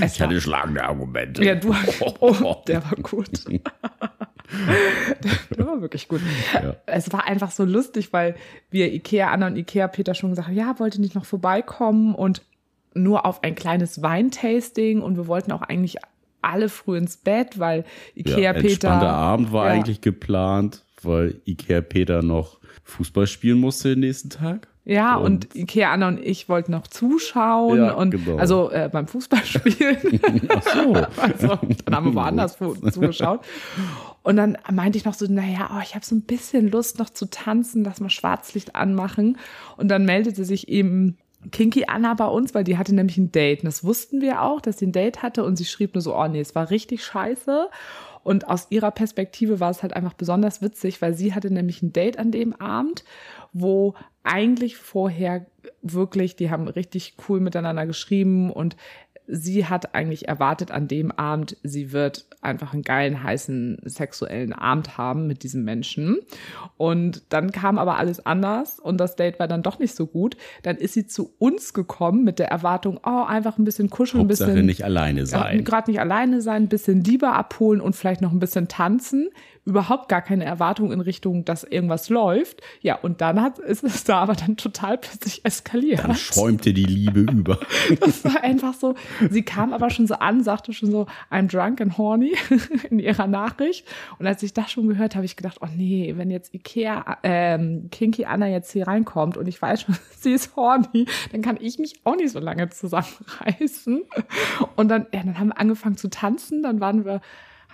[0.00, 1.42] Es ich hatte schlagende Argumente.
[1.42, 1.74] ja, du,
[2.20, 3.30] oh, der war gut.
[5.56, 6.20] Der war wirklich gut.
[6.52, 6.76] Ja.
[6.84, 8.36] Es war einfach so lustig, weil
[8.70, 12.42] wir Ikea, Anna und Ikea Peter schon gesagt haben, ja, wollte nicht noch vorbeikommen und
[12.92, 15.96] nur auf ein kleines Weintasting und wir wollten auch eigentlich
[16.44, 18.68] alle früh ins Bett, weil Ikea ja, Peter.
[18.68, 19.72] entspannter Abend war ja.
[19.72, 24.68] eigentlich geplant, weil Ikea Peter noch Fußball spielen musste den nächsten Tag.
[24.86, 28.36] Ja, und, Und- Ikea Anna und ich wollten noch zuschauen Ja, und genau.
[28.36, 30.20] also äh, beim Fußballspielen.
[30.48, 30.92] Ach so.
[31.20, 33.40] also, dann haben wir woanders zugeschaut.
[34.22, 37.08] Und dann meinte ich noch so, naja, oh, ich habe so ein bisschen Lust noch
[37.10, 39.38] zu tanzen, lass mal Schwarzlicht anmachen.
[39.78, 41.16] Und dann meldete sich eben
[41.50, 43.60] Kinky Anna bei uns, weil die hatte nämlich ein Date.
[43.60, 45.44] Und das wussten wir auch, dass sie ein Date hatte.
[45.44, 47.68] Und sie schrieb nur so, oh nee, es war richtig scheiße.
[48.22, 51.92] Und aus ihrer Perspektive war es halt einfach besonders witzig, weil sie hatte nämlich ein
[51.92, 53.04] Date an dem Abend,
[53.52, 55.46] wo eigentlich vorher
[55.82, 58.76] wirklich, die haben richtig cool miteinander geschrieben und
[59.26, 64.98] sie hat eigentlich erwartet an dem Abend, sie wird einfach einen geilen, heißen, sexuellen Abend
[64.98, 66.18] haben mit diesem Menschen.
[66.76, 70.36] Und dann kam aber alles anders und das Date war dann doch nicht so gut.
[70.62, 74.28] Dann ist sie zu uns gekommen mit der Erwartung, oh, einfach ein bisschen kuscheln, ein
[74.28, 75.64] bisschen nicht alleine sein.
[75.64, 79.30] gerade nicht alleine sein, ein bisschen Liebe abholen und vielleicht noch ein bisschen tanzen.
[79.64, 82.62] Überhaupt gar keine Erwartung in Richtung, dass irgendwas läuft.
[82.80, 86.04] Ja, und dann hat, ist es da aber dann total plötzlich eskaliert.
[86.04, 87.58] Dann schäumte die Liebe über.
[88.00, 88.94] Das war einfach so.
[89.30, 92.34] Sie kam aber schon so an, sagte schon so, I'm drunk and horny
[92.90, 93.86] in ihrer Nachricht.
[94.18, 97.18] Und als ich das schon gehört habe, habe ich gedacht, oh nee, wenn jetzt Ikea,
[97.22, 101.56] ähm, Kinky Anna jetzt hier reinkommt und ich weiß schon, sie ist horny, dann kann
[101.58, 104.02] ich mich auch nicht so lange zusammenreißen.
[104.76, 106.62] Und dann, ja, dann haben wir angefangen zu tanzen.
[106.62, 107.22] Dann waren wir,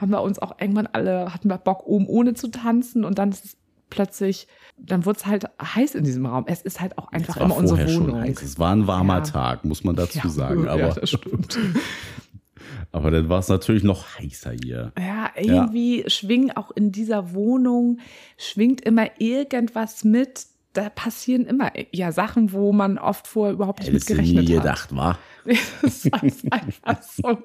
[0.01, 3.05] haben wir uns auch irgendwann alle, hatten wir Bock, oben ohne zu tanzen.
[3.05, 3.57] Und dann ist es
[3.91, 4.47] plötzlich,
[4.79, 6.45] dann wurde es halt heiß in diesem Raum.
[6.47, 8.21] Es ist halt auch einfach immer unsere Wohnung.
[8.21, 8.41] heiß.
[8.43, 9.21] Es war ein warmer Ja.
[9.23, 10.65] Tag, muss man dazu Ja, sagen.
[10.65, 11.59] ja, Aber, das stimmt.
[12.93, 14.93] aber dann war es natürlich noch heißer hier.
[14.99, 17.99] Ja, irgendwie schwingen auch in dieser Wohnung,
[18.37, 20.47] schwingt immer irgendwas mit.
[20.73, 24.49] Da passieren immer ja Sachen, wo man oft vorher überhaupt nicht mit Hättest nie gerechnet
[24.59, 24.63] hat.
[24.63, 25.19] gedacht, war?
[25.83, 27.39] Das ist einfach so.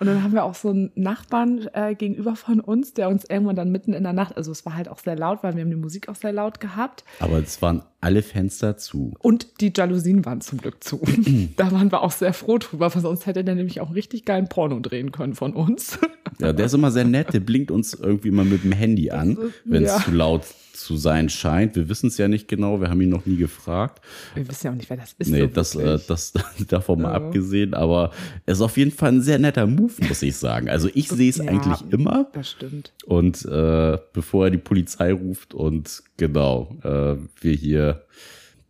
[0.00, 3.56] Und dann haben wir auch so einen Nachbarn äh, gegenüber von uns, der uns irgendwann
[3.56, 5.70] dann mitten in der Nacht, also es war halt auch sehr laut, weil wir haben
[5.70, 7.04] die Musik auch sehr laut gehabt.
[7.20, 9.14] Aber es waren alle Fenster zu.
[9.20, 11.00] Und die Jalousien waren zum Glück zu.
[11.56, 14.24] da waren wir auch sehr froh drüber, weil sonst hätte der nämlich auch einen richtig
[14.24, 15.98] geilen Porno drehen können von uns.
[16.40, 17.32] Ja, der ist immer sehr nett.
[17.32, 19.98] Der blinkt uns irgendwie immer mit dem Handy an, wenn es Ja.
[20.02, 20.42] zu laut
[20.84, 21.76] zu sein scheint.
[21.76, 22.80] Wir wissen es ja nicht genau.
[22.80, 24.00] Wir haben ihn noch nie gefragt.
[24.34, 25.30] Wir wissen ja auch nicht, wer das ist.
[25.30, 26.32] Nee, so das, äh, das
[26.68, 27.14] davon mal Ja.
[27.16, 27.74] abgesehen.
[27.74, 28.10] Aber
[28.46, 30.68] es ist auf jeden Fall ein sehr netter Move, muss ich sagen.
[30.68, 31.44] Also ich sehe es Ja.
[31.44, 32.28] eigentlich immer.
[32.32, 32.92] Das stimmt.
[33.06, 38.04] Und äh, bevor er die Polizei ruft und genau, äh, wir hier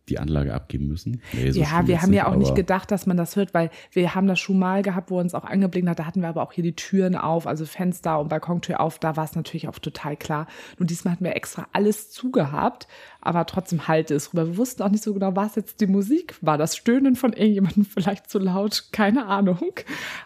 [0.09, 1.21] die Anlage abgeben müssen.
[1.31, 4.15] Nee, so ja, wir haben ja auch nicht gedacht, dass man das hört, weil wir
[4.15, 5.99] haben das schon mal gehabt, wo uns auch angeblinkt hat.
[5.99, 8.99] Da hatten wir aber auch hier die Türen auf, also Fenster und Balkontür auf.
[8.99, 10.47] Da war es natürlich auch total klar.
[10.77, 12.87] Nur diesmal hatten wir extra alles zugehabt,
[13.21, 14.47] aber trotzdem halte es rüber.
[14.47, 16.57] Wir wussten auch nicht so genau, was jetzt die Musik war.
[16.57, 19.73] Das Stöhnen von irgendjemandem vielleicht zu laut, keine Ahnung.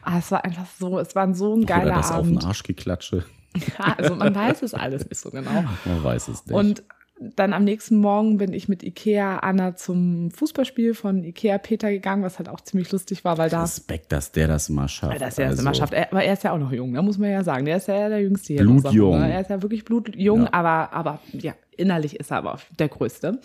[0.02, 2.46] Aber es war einfach so, es war so ein Oder geiler das auf den Abend.
[2.46, 3.26] Arsch geklatsche.
[3.80, 5.64] Ja, also man weiß es alles nicht so genau.
[5.86, 6.56] Man weiß es nicht.
[6.56, 6.84] Und
[7.20, 12.24] dann am nächsten Morgen bin ich mit Ikea Anna zum Fußballspiel von Ikea Peter gegangen,
[12.24, 15.14] was halt auch ziemlich lustig war, weil da Respekt, dass der das mal schafft.
[15.14, 15.94] weil das er das Also, immer schafft.
[15.94, 17.66] Er, aber er ist ja auch noch jung, ne, muss man ja sagen.
[17.66, 18.62] Der ist ja der Jüngste hier.
[18.64, 19.22] Blutjung.
[19.22, 20.54] Er ist ja wirklich blutjung, Ja.
[20.54, 23.40] aber, aber ja, innerlich ist er aber der Größte.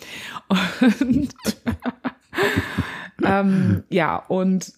[1.01, 1.29] Und
[3.25, 4.73] ähm, ja, und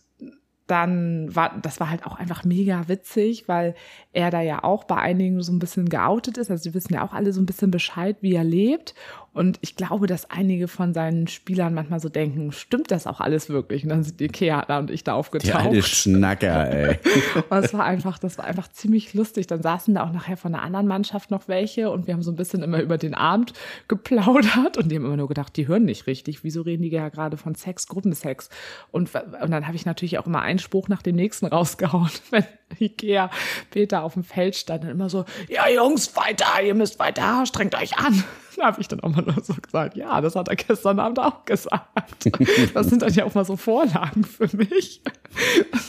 [0.68, 3.76] dann war, das war halt auch einfach mega witzig, weil
[4.14, 6.50] er da ja auch bei einigen so ein bisschen geoutet ist.
[6.50, 8.96] Also die wissen ja auch alle so ein bisschen Bescheid, wie er lebt.
[9.36, 13.50] Und ich glaube, dass einige von seinen Spielern manchmal so denken, stimmt das auch alles
[13.50, 13.84] wirklich?
[13.84, 15.50] Und dann sind Ikea da und ich da aufgetaucht.
[15.50, 17.00] Der alte Schnacker, ey.
[17.50, 19.48] Und es war einfach, das war einfach ziemlich lustig.
[19.48, 22.32] Dann saßen da auch nachher von einer anderen Mannschaft noch welche und wir haben so
[22.32, 23.52] ein bisschen immer über den Abend
[23.90, 26.46] geplaudert und die haben immer nur gedacht, die hören nicht richtig.
[26.46, 28.50] Wieso reden die ja gerade von Sex, Gruppensex?
[28.92, 32.46] Und, und dann habe ich natürlich auch immer einen Spruch nach dem nächsten rausgehauen, wenn
[32.80, 33.30] Ikea
[33.70, 37.76] Peter auf dem Feld stand und immer so, ja Jungs, weiter, ihr müsst weiter, strengt
[37.76, 38.24] euch an.
[38.58, 41.20] Da habe ich dann auch mal nur so gesagt, ja, das hat er gestern Abend
[41.20, 42.26] auch gesagt.
[42.74, 45.02] Das sind dann ja auch mal so Vorlagen für mich.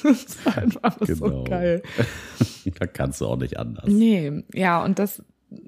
[0.03, 1.45] Das war einfach so Genau.
[1.45, 1.83] geil.
[2.79, 3.87] da kannst du auch nicht anders.
[3.89, 5.23] Nee, ja, und das,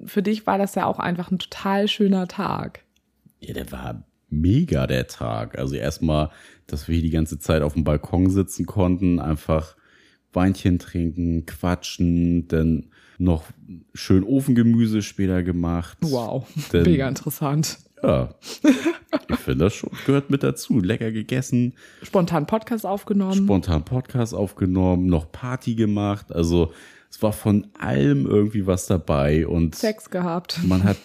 [0.05, 2.83] für dich war das ja auch einfach ein total schöner Tag.
[3.39, 5.57] Ja, der war mega, der Tag.
[5.57, 6.29] Also erstmal,
[6.67, 9.75] dass wir hier die ganze Zeit auf dem Balkon sitzen konnten, einfach
[10.33, 12.87] Weinchen trinken, quatschen, dann
[13.19, 13.43] noch
[13.93, 15.97] schön Ofengemüse später gemacht.
[16.01, 17.77] Wow, Dann- mega interessant.
[18.01, 18.33] Ja,
[19.29, 20.79] ich finde das schon, gehört mit dazu.
[20.79, 23.33] Lecker gegessen, Spontan Podcast aufgenommen.
[23.43, 26.31] spontan Podcast aufgenommen, noch Party gemacht.
[26.31, 26.71] Also
[27.09, 30.59] es war von allem irgendwie was dabei und Sex gehabt.
[30.63, 30.95] man hat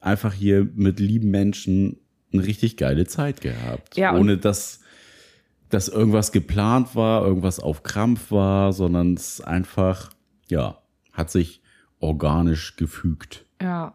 [0.00, 2.00] einfach hier mit lieben Menschen
[2.34, 3.96] eine richtig geile Zeit gehabt.
[3.96, 4.80] Ja, ohne dass,
[5.70, 10.10] dass irgendwas geplant war, irgendwas auf Krampf war, sondern es einfach,
[10.48, 10.78] ja,
[11.16, 11.60] hat sich
[12.00, 13.44] organisch gefügt.
[13.60, 13.94] Ja.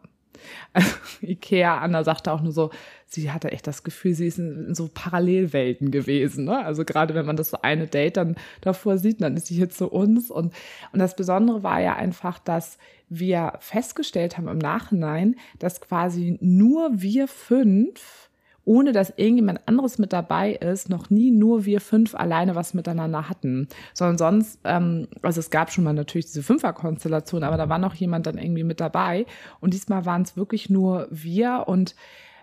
[0.74, 0.90] Also,
[1.22, 2.72] Ikea, Anna sagte auch nur so,
[3.06, 6.46] sie hatte echt das Gefühl, sie ist in, so Parallelwelten gewesen.
[6.46, 6.66] Ne?
[6.66, 9.70] Also gerade wenn man das so eine Date dann davor sieht, dann ist sie hier
[9.70, 10.32] zu uns.
[10.32, 10.54] Und,
[10.92, 12.78] und das Besondere war ja einfach, dass
[13.10, 18.30] wir festgestellt haben im Nachhinein, dass quasi nur wir fünf
[18.66, 23.28] ohne dass irgendjemand anderes mit dabei ist, noch nie nur wir fünf alleine was miteinander
[23.28, 23.68] hatten.
[23.94, 27.96] Sondern sonst, ähm, also es gab schon mal natürlich diese Fünfer-Konstellation, aber da war noch
[27.96, 29.26] jemand dann irgendwie mit dabei.
[29.60, 31.96] Und diesmal waren es wirklich nur wir und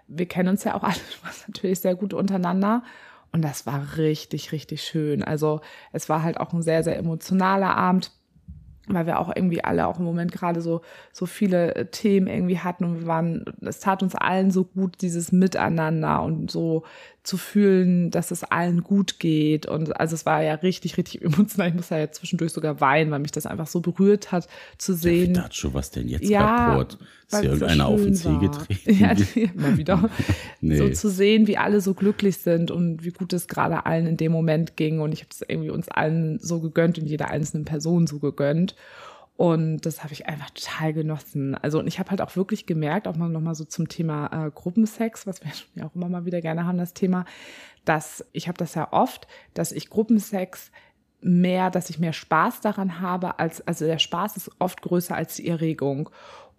[0.08, 0.96] wir kennen uns ja auch alle
[1.46, 2.82] natürlich sehr gut untereinander.
[3.30, 5.22] Und das war richtig, richtig schön.
[5.22, 5.60] Also
[5.92, 8.10] es war halt auch ein sehr, sehr emotionaler Abend
[8.94, 12.58] weil wir auch irgendwie alle auch im Moment gerade so so viele äh, Themen irgendwie
[12.58, 16.84] hatten und wir waren es tat uns allen so gut dieses Miteinander und so
[17.22, 21.68] zu fühlen, dass es allen gut geht und also es war ja richtig richtig emotional.
[21.68, 24.48] Ich muss ja jetzt zwischendurch sogar weinen, weil mich das einfach so berührt hat
[24.78, 25.34] zu sehen.
[25.34, 26.98] Datscho, was denn jetzt Ja, kaputt?
[27.30, 28.78] Ist hier es so irgendeiner auf den Zeh getreten?
[28.98, 29.14] Ja,
[29.54, 30.08] mal wieder.
[30.60, 30.78] Nee.
[30.78, 34.16] So zu sehen, wie alle so glücklich sind und wie gut es gerade allen in
[34.16, 34.98] dem Moment ging.
[34.98, 38.74] Und ich habe es irgendwie uns allen so gegönnt und jeder einzelnen Person so gegönnt.
[39.36, 41.54] Und das habe ich einfach total genossen.
[41.54, 44.50] Also und ich habe halt auch wirklich gemerkt, auch mal nochmal so zum Thema äh,
[44.50, 47.24] Gruppensex, was wir ja auch immer mal wieder gerne haben, das Thema,
[47.84, 50.72] dass ich habe das ja oft, dass ich Gruppensex
[51.20, 55.36] mehr, dass ich mehr Spaß daran habe, als, also der Spaß ist oft größer als
[55.36, 56.10] die Erregung.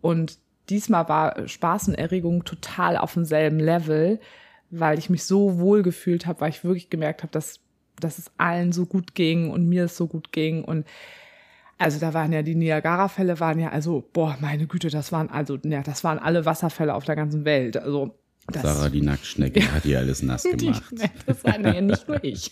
[0.01, 0.37] Und
[0.69, 4.19] diesmal war Spaß und Erregung total auf demselben Level,
[4.69, 7.59] weil ich mich so wohl gefühlt habe, weil ich wirklich gemerkt habe, dass,
[7.99, 10.63] dass es allen so gut ging und mir es so gut ging.
[10.63, 10.85] Und
[11.79, 15.57] also da waren ja die Niagara-Fälle waren ja, also, boah, meine Güte, das waren, also,
[15.63, 17.77] ja, das waren alle Wasserfälle auf der ganzen Welt.
[17.77, 18.19] Also,
[18.51, 20.83] das, Sarah, die Nacktschnecke, hat hier alles nass die, gemacht.
[20.91, 22.51] nee, das war nee, nicht nur ich.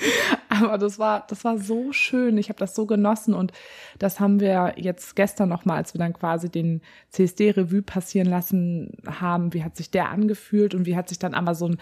[0.48, 2.36] Aber das war, das war so schön.
[2.36, 3.52] Ich habe das so genossen und
[3.98, 8.96] das haben wir jetzt gestern noch mal, als wir dann quasi den CSD-Revue passieren lassen
[9.06, 9.54] haben.
[9.54, 11.78] Wie hat sich der angefühlt und wie hat sich dann Amazon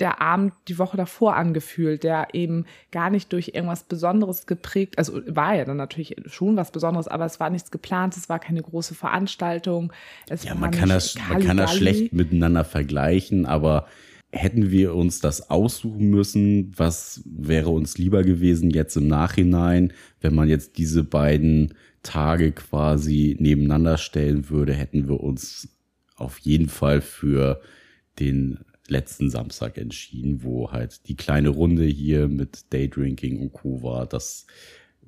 [0.00, 5.20] der Abend die Woche davor angefühlt, der eben gar nicht durch irgendwas Besonderes geprägt, also
[5.26, 8.62] war ja dann natürlich schon was Besonderes, aber es war nichts geplant, es war keine
[8.62, 9.92] große Veranstaltung.
[10.28, 13.86] Es Ja, man kann, das, man kann das schlecht miteinander vergleichen, aber
[14.32, 20.34] hätten wir uns das aussuchen müssen, was wäre uns lieber gewesen jetzt im Nachhinein, wenn
[20.34, 25.68] man jetzt diese beiden Tage quasi nebeneinander stellen würde, hätten wir uns
[26.16, 27.60] auf jeden Fall für
[28.18, 33.82] den letzten Samstag entschieden, wo halt die kleine Runde hier mit Daydrinking und Co.
[33.82, 34.06] war.
[34.06, 34.46] Das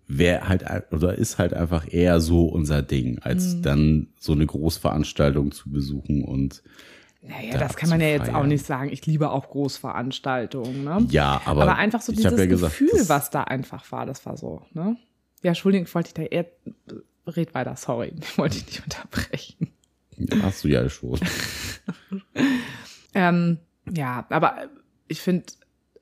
[0.07, 3.63] wäre halt oder ist halt einfach eher so unser Ding, als Mhm.
[3.63, 6.63] dann so eine Großveranstaltung zu besuchen und
[7.21, 8.91] Naja, da das kann man ja jetzt auch nicht sagen.
[8.91, 10.85] Ich liebe auch Großveranstaltungen.
[10.85, 11.07] Ne?
[11.11, 14.25] ja, aber, Aber, einfach so ich dieses ja gesagt, Gefühl, was da einfach war, das
[14.25, 14.63] war so.
[14.73, 14.97] Ne?
[15.43, 16.47] Ja, Entschuldigung, wollte ich da eher.
[17.27, 18.13] Red weiter, sorry.
[18.23, 19.73] Ich wollte dich nicht unterbrechen.
[20.43, 21.21] Hast du ja schon.
[23.15, 23.59] Ähm,
[23.95, 24.69] ja, aber
[25.09, 25.45] ich finde,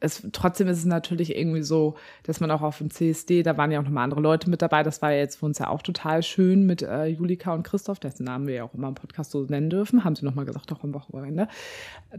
[0.01, 3.71] es, trotzdem ist es natürlich irgendwie so, dass man auch auf dem CSD, da waren
[3.71, 5.83] ja auch nochmal andere Leute mit dabei, das war ja jetzt für uns ja auch
[5.83, 9.31] total schön mit äh, Julika und Christoph, dessen Namen wir ja auch immer im Podcast
[9.31, 11.49] so nennen dürfen, haben sie nochmal gesagt, auch am Wochenende.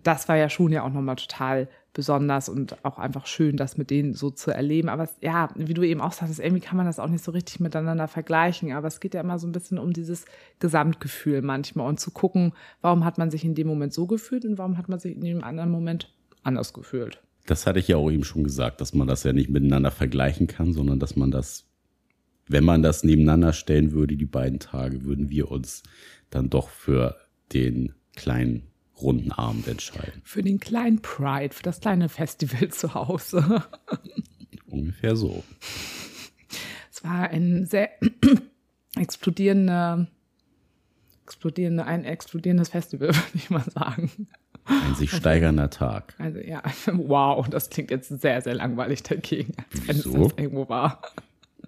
[0.03, 3.89] Das war ja schon ja auch nochmal total besonders und auch einfach schön, das mit
[3.89, 4.87] denen so zu erleben.
[4.87, 7.31] Aber es, ja, wie du eben auch sagtest, irgendwie kann man das auch nicht so
[7.31, 8.71] richtig miteinander vergleichen.
[8.71, 10.25] Aber es geht ja immer so ein bisschen um dieses
[10.59, 14.59] Gesamtgefühl manchmal und zu gucken, warum hat man sich in dem Moment so gefühlt und
[14.59, 17.19] warum hat man sich in dem anderen Moment anders gefühlt.
[17.47, 20.45] Das hatte ich ja auch eben schon gesagt, dass man das ja nicht miteinander vergleichen
[20.45, 21.65] kann, sondern dass man das,
[22.47, 25.81] wenn man das nebeneinander stellen würde, die beiden Tage, würden wir uns
[26.29, 27.15] dann doch für
[27.53, 28.67] den kleinen
[29.01, 30.21] runden Abend entscheiden.
[30.23, 33.63] Für den kleinen Pride, für das kleine Festival zu Hause.
[34.67, 35.43] Ungefähr so.
[36.91, 37.89] Es war ein sehr
[38.95, 40.07] explodierende,
[41.23, 44.27] explodierende, ein explodierendes Festival, würde ich mal sagen.
[44.65, 46.15] Ein sich steigernder Tag.
[46.17, 46.61] Also ja,
[46.93, 50.23] wow, das klingt jetzt sehr, sehr langweilig dagegen, als wenn es Wieso?
[50.27, 51.01] das irgendwo war.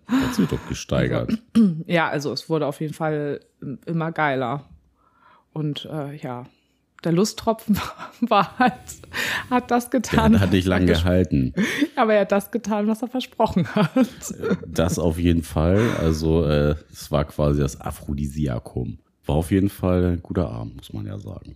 [0.08, 1.38] Hat sich doch gesteigert.
[1.86, 3.42] Ja, also es wurde auf jeden Fall
[3.86, 4.70] immer geiler.
[5.54, 6.46] Und äh, ja,
[7.04, 7.78] der Lusttropfen
[8.22, 8.74] war halt,
[9.50, 10.34] hat das getan.
[10.34, 11.54] Der hat dich lang gehalten.
[11.96, 13.92] Aber er hat das getan, was er versprochen hat.
[14.68, 15.82] Das auf jeden Fall.
[16.00, 19.00] Also äh, es war quasi das Aphrodisiakum.
[19.26, 21.56] War auf jeden Fall ein guter Abend, muss man ja sagen.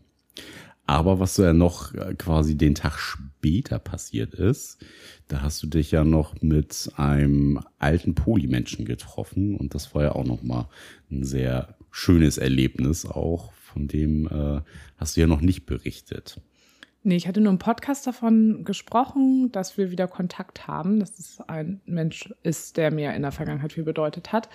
[0.85, 4.83] Aber was ja noch äh, quasi den Tag später passiert ist,
[5.29, 10.11] da hast du dich ja noch mit einem alten Polymenschen getroffen und das war ja
[10.11, 10.67] auch noch mal
[11.09, 14.61] ein sehr schönes Erlebnis auch, von dem äh,
[14.97, 16.39] hast du ja noch nicht berichtet.
[17.05, 21.41] Nee, ich hatte nur im Podcast davon gesprochen, dass wir wieder Kontakt haben, dass es
[21.41, 24.47] ein Mensch ist, der mir in der Vergangenheit viel bedeutet hat.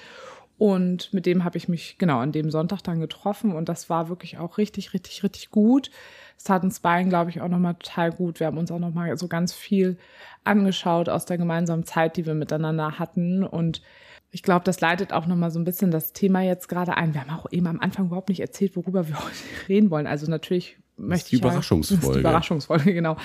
[0.56, 4.08] Und mit dem habe ich mich genau an dem Sonntag dann getroffen und das war
[4.08, 5.90] wirklich auch richtig, richtig, richtig gut.
[6.36, 8.40] Es tat uns beiden, glaube ich, auch nochmal total gut.
[8.40, 9.98] Wir haben uns auch nochmal so ganz viel
[10.42, 13.82] angeschaut aus der gemeinsamen Zeit, die wir miteinander hatten und
[14.30, 17.14] ich glaube, das leitet auch nochmal so ein bisschen das Thema jetzt gerade ein.
[17.14, 20.06] Wir haben auch eben am Anfang überhaupt nicht erzählt, worüber wir heute reden wollen.
[20.06, 21.42] Also natürlich möchte die ich.
[21.42, 22.06] Überraschungsfolge.
[22.06, 23.16] Ja, die Überraschungsfolge, genau.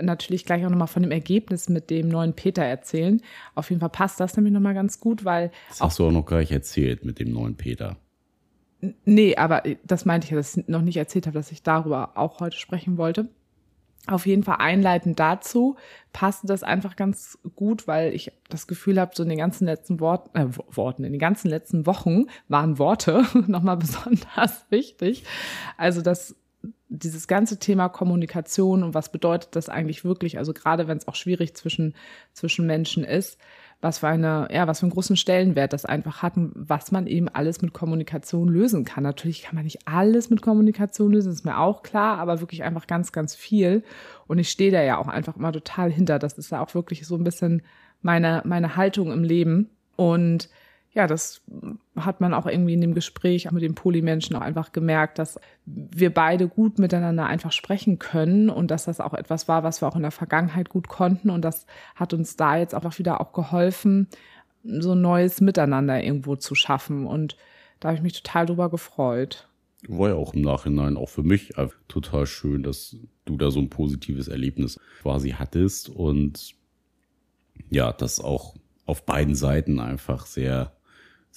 [0.00, 3.20] Natürlich gleich auch nochmal von dem Ergebnis mit dem neuen Peter erzählen.
[3.54, 5.50] Auf jeden Fall passt das nämlich nochmal ganz gut, weil.
[5.68, 7.96] Das hast du auch noch gar nicht erzählt mit dem neuen Peter.
[9.04, 12.16] Nee, aber das meinte ich ja, dass ich noch nicht erzählt habe, dass ich darüber
[12.16, 13.28] auch heute sprechen wollte.
[14.06, 15.76] Auf jeden Fall einleitend dazu
[16.12, 20.00] passt das einfach ganz gut, weil ich das Gefühl habe, so in den ganzen letzten
[20.00, 25.24] Wort, äh, Worten, in den ganzen letzten Wochen waren Worte nochmal besonders wichtig.
[25.76, 26.36] Also das
[26.88, 31.16] dieses ganze Thema Kommunikation und was bedeutet das eigentlich wirklich, also gerade wenn es auch
[31.16, 31.94] schwierig zwischen,
[32.32, 33.38] zwischen Menschen ist,
[33.80, 37.06] was für eine, ja, was für einen großen Stellenwert das einfach hat und was man
[37.06, 39.04] eben alles mit Kommunikation lösen kann.
[39.04, 42.86] Natürlich kann man nicht alles mit Kommunikation lösen, ist mir auch klar, aber wirklich einfach
[42.86, 43.82] ganz, ganz viel.
[44.26, 46.18] Und ich stehe da ja auch einfach immer total hinter.
[46.18, 47.62] Das ist ja auch wirklich so ein bisschen
[48.00, 49.70] meine, meine Haltung im Leben.
[49.96, 50.48] Und
[50.96, 51.42] ja, das
[51.94, 56.08] hat man auch irgendwie in dem Gespräch mit den Polymenschen auch einfach gemerkt, dass wir
[56.08, 59.96] beide gut miteinander einfach sprechen können und dass das auch etwas war, was wir auch
[59.96, 61.28] in der Vergangenheit gut konnten.
[61.28, 64.08] Und das hat uns da jetzt auch wieder auch geholfen,
[64.64, 67.06] so ein neues Miteinander irgendwo zu schaffen.
[67.06, 67.36] Und
[67.78, 69.50] da habe ich mich total drüber gefreut.
[69.88, 71.52] War ja auch im Nachhinein auch für mich
[71.88, 75.90] total schön, dass du da so ein positives Erlebnis quasi hattest.
[75.90, 76.54] Und
[77.68, 78.56] ja, das auch
[78.86, 80.72] auf beiden Seiten einfach sehr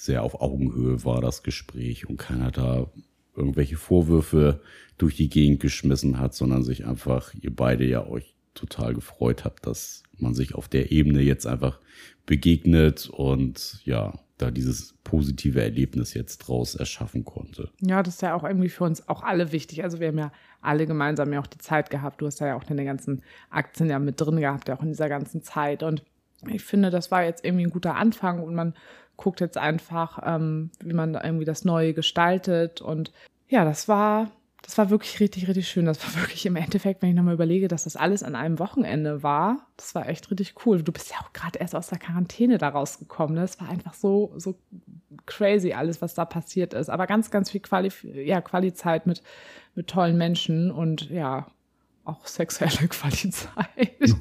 [0.00, 2.86] sehr auf Augenhöhe war das Gespräch und keiner da
[3.36, 4.60] irgendwelche Vorwürfe
[4.96, 9.66] durch die Gegend geschmissen hat, sondern sich einfach, ihr beide ja euch total gefreut habt,
[9.66, 11.80] dass man sich auf der Ebene jetzt einfach
[12.24, 17.70] begegnet und ja, da dieses positive Erlebnis jetzt draus erschaffen konnte.
[17.80, 19.84] Ja, das ist ja auch irgendwie für uns auch alle wichtig.
[19.84, 20.32] Also wir haben ja
[20.62, 22.22] alle gemeinsam ja auch die Zeit gehabt.
[22.22, 25.10] Du hast ja auch deine ganzen Aktien ja mit drin gehabt, ja auch in dieser
[25.10, 25.82] ganzen Zeit.
[25.82, 26.02] Und
[26.48, 28.74] ich finde, das war jetzt irgendwie ein guter Anfang und man
[29.20, 32.80] guckt jetzt einfach, ähm, wie man irgendwie das Neue gestaltet.
[32.80, 33.12] Und
[33.48, 34.30] ja, das war,
[34.62, 35.84] das war wirklich richtig, richtig schön.
[35.84, 39.22] Das war wirklich im Endeffekt, wenn ich nochmal überlege, dass das alles an einem Wochenende
[39.22, 40.82] war, das war echt richtig cool.
[40.82, 43.34] Du bist ja auch gerade erst aus der Quarantäne da rausgekommen.
[43.34, 43.42] Ne?
[43.42, 44.56] Das war einfach so, so
[45.26, 46.88] crazy alles, was da passiert ist.
[46.88, 49.22] Aber ganz, ganz viel Quali ja, Quali-Zeit mit,
[49.74, 51.46] mit tollen Menschen und ja,
[52.04, 53.92] auch sexuelle Qualizeit.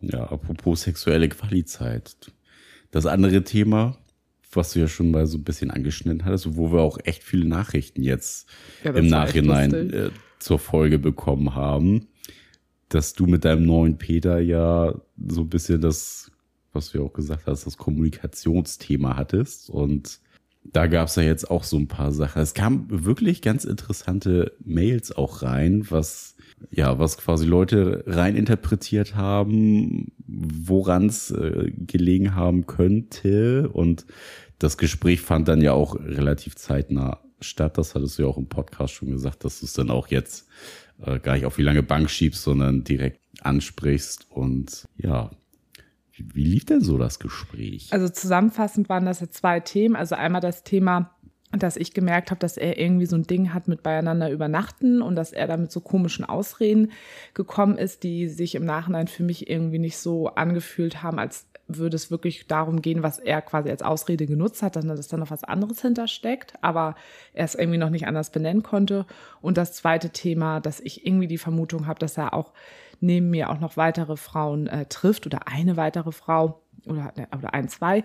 [0.00, 2.16] ja, apropos sexuelle Qualizeit.
[2.94, 3.98] Das andere Thema,
[4.52, 7.44] was du ja schon mal so ein bisschen angeschnitten hattest, wo wir auch echt viele
[7.44, 8.48] Nachrichten jetzt
[8.84, 12.06] ja, im Nachhinein äh, zur Folge bekommen haben,
[12.88, 14.94] dass du mit deinem neuen Peter ja
[15.26, 16.30] so ein bisschen das,
[16.72, 20.20] was du ja auch gesagt hast, das Kommunikationsthema hattest und
[20.62, 22.40] da gab es ja jetzt auch so ein paar Sachen.
[22.40, 26.36] Es kamen wirklich ganz interessante Mails auch rein, was
[26.70, 33.68] ja, was quasi Leute rein interpretiert haben, woran es äh, gelegen haben könnte.
[33.68, 34.06] Und
[34.58, 37.78] das Gespräch fand dann ja auch relativ zeitnah statt.
[37.78, 40.46] Das hattest du ja auch im Podcast schon gesagt, dass du es dann auch jetzt
[41.04, 44.26] äh, gar nicht auf die lange Bank schiebst, sondern direkt ansprichst.
[44.30, 45.30] Und ja,
[46.16, 47.92] wie lief denn so das Gespräch?
[47.92, 49.96] Also zusammenfassend waren das jetzt zwei Themen.
[49.96, 51.13] Also einmal das Thema
[51.62, 55.16] dass ich gemerkt habe, dass er irgendwie so ein Ding hat mit beieinander übernachten und
[55.16, 56.92] dass er da mit so komischen Ausreden
[57.34, 61.96] gekommen ist, die sich im Nachhinein für mich irgendwie nicht so angefühlt haben, als würde
[61.96, 65.30] es wirklich darum gehen, was er quasi als Ausrede genutzt hat, sondern dass da noch
[65.30, 66.94] was anderes hintersteckt, aber
[67.32, 69.06] er es irgendwie noch nicht anders benennen konnte.
[69.40, 72.52] Und das zweite Thema, dass ich irgendwie die Vermutung habe, dass er auch
[73.00, 77.68] neben mir auch noch weitere Frauen äh, trifft oder eine weitere Frau oder, oder ein,
[77.68, 78.04] zwei.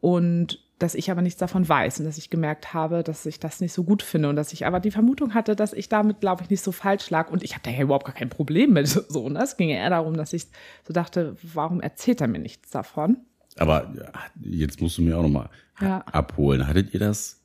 [0.00, 3.60] Und dass ich aber nichts davon weiß und dass ich gemerkt habe, dass ich das
[3.60, 6.42] nicht so gut finde und dass ich aber die Vermutung hatte, dass ich damit, glaube
[6.42, 8.88] ich, nicht so falsch lag und ich habe da ja überhaupt gar kein Problem mit
[9.08, 9.28] so.
[9.28, 9.40] Ne?
[9.42, 10.46] Es ging ja eher darum, dass ich
[10.86, 13.18] so dachte, warum erzählt er mir nichts davon?
[13.56, 13.92] Aber
[14.40, 15.48] jetzt musst du mir auch nochmal
[15.80, 16.00] ja.
[16.00, 16.66] abholen.
[16.66, 17.40] Hattet ihr das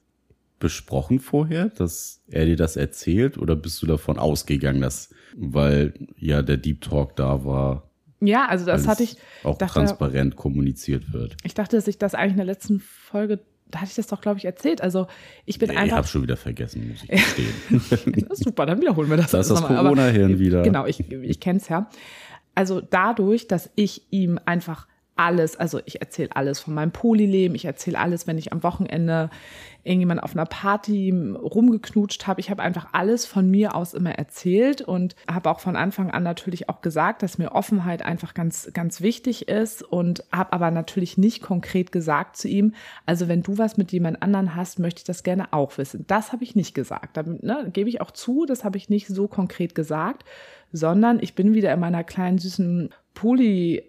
[0.60, 6.42] besprochen vorher, dass er dir das erzählt oder bist du davon ausgegangen, dass, weil ja
[6.42, 7.89] der Deep Talk da war,
[8.22, 9.16] Ja, also das hatte ich.
[9.44, 11.38] auch dachte- transparent kommuniziert wird?
[11.44, 13.40] Ich dachte, dass ich das eigentlich in der letzten Folge,
[13.72, 14.82] da hatte ich das doch, glaube ich, erzählt.
[14.82, 15.08] Also
[15.46, 15.98] ich bin Ich einfach.
[15.98, 18.26] habe schon wieder vergessen, muss ich gestehen.
[18.30, 19.32] Das super, dann wiederholen wir das.
[19.32, 20.64] Da ist das Corona-Hirn wieder.
[20.64, 21.90] Genau, ich, ich kenne es ja.
[22.56, 24.88] Also dadurch, dass ich ihm einfach
[25.20, 29.30] alles, also ich erzähle alles von meinem Polyleben, ich erzähle alles, wenn ich am Wochenende
[29.84, 32.40] irgendjemand auf einer Party rumgeknutscht habe.
[32.40, 36.24] Ich habe einfach alles von mir aus immer erzählt und habe auch von Anfang an
[36.24, 41.18] natürlich auch gesagt, dass mir Offenheit einfach ganz, ganz wichtig ist und habe aber natürlich
[41.18, 42.74] nicht konkret gesagt zu ihm,
[43.06, 46.06] also wenn du was mit jemand anderen hast, möchte ich das gerne auch wissen.
[46.08, 47.18] Das habe ich nicht gesagt.
[47.18, 50.24] Da ne, gebe ich auch zu, das habe ich nicht so konkret gesagt,
[50.72, 53.84] sondern ich bin wieder in meiner kleinen süßen Poly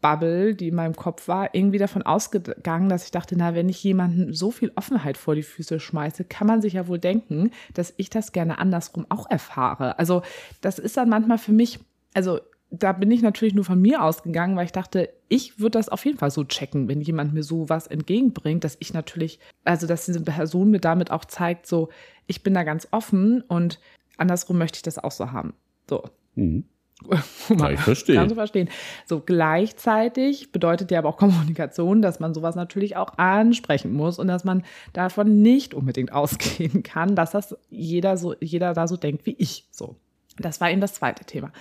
[0.00, 3.82] Bubble, die in meinem Kopf war, irgendwie davon ausgegangen, dass ich dachte, na, wenn ich
[3.82, 7.94] jemanden so viel Offenheit vor die Füße schmeiße, kann man sich ja wohl denken, dass
[7.96, 9.98] ich das gerne andersrum auch erfahre.
[9.98, 10.22] Also
[10.60, 11.80] das ist dann manchmal für mich,
[12.12, 12.40] also
[12.70, 16.04] da bin ich natürlich nur von mir ausgegangen, weil ich dachte, ich würde das auf
[16.04, 20.06] jeden Fall so checken, wenn jemand mir so was entgegenbringt, dass ich natürlich, also dass
[20.06, 21.88] diese Person mir damit auch zeigt, so,
[22.26, 23.80] ich bin da ganz offen und
[24.16, 25.54] andersrum möchte ich das auch so haben.
[25.88, 26.04] So.
[26.34, 26.64] Mhm.
[27.48, 28.16] Kann ich verstehen.
[28.16, 28.68] Kannst du verstehen.
[29.04, 34.28] So gleichzeitig bedeutet ja aber auch Kommunikation, dass man sowas natürlich auch ansprechen muss und
[34.28, 39.26] dass man davon nicht unbedingt ausgehen kann, dass das jeder so, jeder da so denkt
[39.26, 39.66] wie ich.
[39.70, 39.96] So.
[40.38, 41.52] Das war eben das zweite Thema.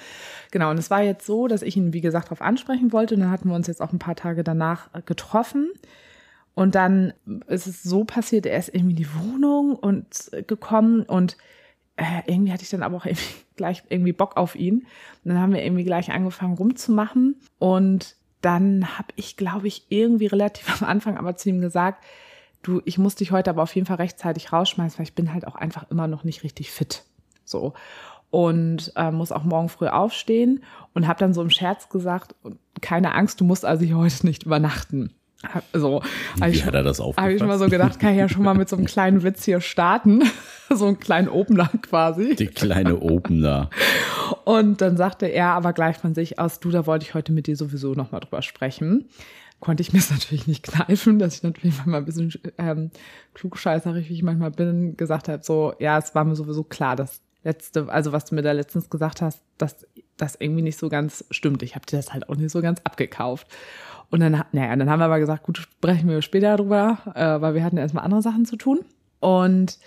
[0.51, 0.71] Genau.
[0.71, 3.15] Und es war jetzt so, dass ich ihn, wie gesagt, darauf ansprechen wollte.
[3.15, 5.69] Und dann hatten wir uns jetzt auch ein paar Tage danach äh, getroffen.
[6.55, 7.13] Und dann
[7.47, 11.37] ist es so passiert, er ist irgendwie in die Wohnung und äh, gekommen und
[11.95, 14.85] äh, irgendwie hatte ich dann aber auch irgendwie gleich irgendwie Bock auf ihn.
[15.23, 17.35] Und dann haben wir irgendwie gleich angefangen rumzumachen.
[17.59, 22.03] Und dann habe ich, glaube ich, irgendwie relativ am Anfang aber zu ihm gesagt,
[22.61, 25.47] du, ich muss dich heute aber auf jeden Fall rechtzeitig rausschmeißen, weil ich bin halt
[25.47, 27.03] auch einfach immer noch nicht richtig fit.
[27.45, 27.73] So.
[28.31, 30.63] Und äh, muss auch morgen früh aufstehen
[30.95, 32.33] und habe dann so im Scherz gesagt,
[32.81, 35.13] keine Angst, du musst also hier heute nicht übernachten.
[35.73, 36.01] So,
[36.37, 37.59] Wie ich- hat er das habe ich schon mal aufgefasst?
[37.59, 40.23] so gedacht, kann ich ja schon mal mit so einem kleinen Witz hier starten.
[40.69, 42.35] so einen kleinen Opener quasi.
[42.35, 43.69] Die kleine Opener.
[44.45, 47.47] Und dann sagte er aber gleich von sich aus, du, da wollte ich heute mit
[47.47, 49.09] dir sowieso nochmal drüber sprechen.
[49.59, 52.91] Konnte ich mir es natürlich nicht kneifen, dass ich natürlich manchmal ein bisschen ähm,
[53.33, 57.21] klugscheißerig, wie ich manchmal bin, gesagt habe, so, ja, es war mir sowieso klar, dass
[57.43, 59.87] letzte, also was du mir da letztens gesagt hast, dass
[60.17, 61.63] das irgendwie nicht so ganz stimmt.
[61.63, 63.47] Ich habe dir das halt auch nicht so ganz abgekauft.
[64.09, 67.55] Und dann, naja, dann haben wir aber gesagt, gut, sprechen wir später drüber, äh, weil
[67.55, 68.79] wir hatten erstmal andere Sachen zu tun.
[69.19, 69.79] Und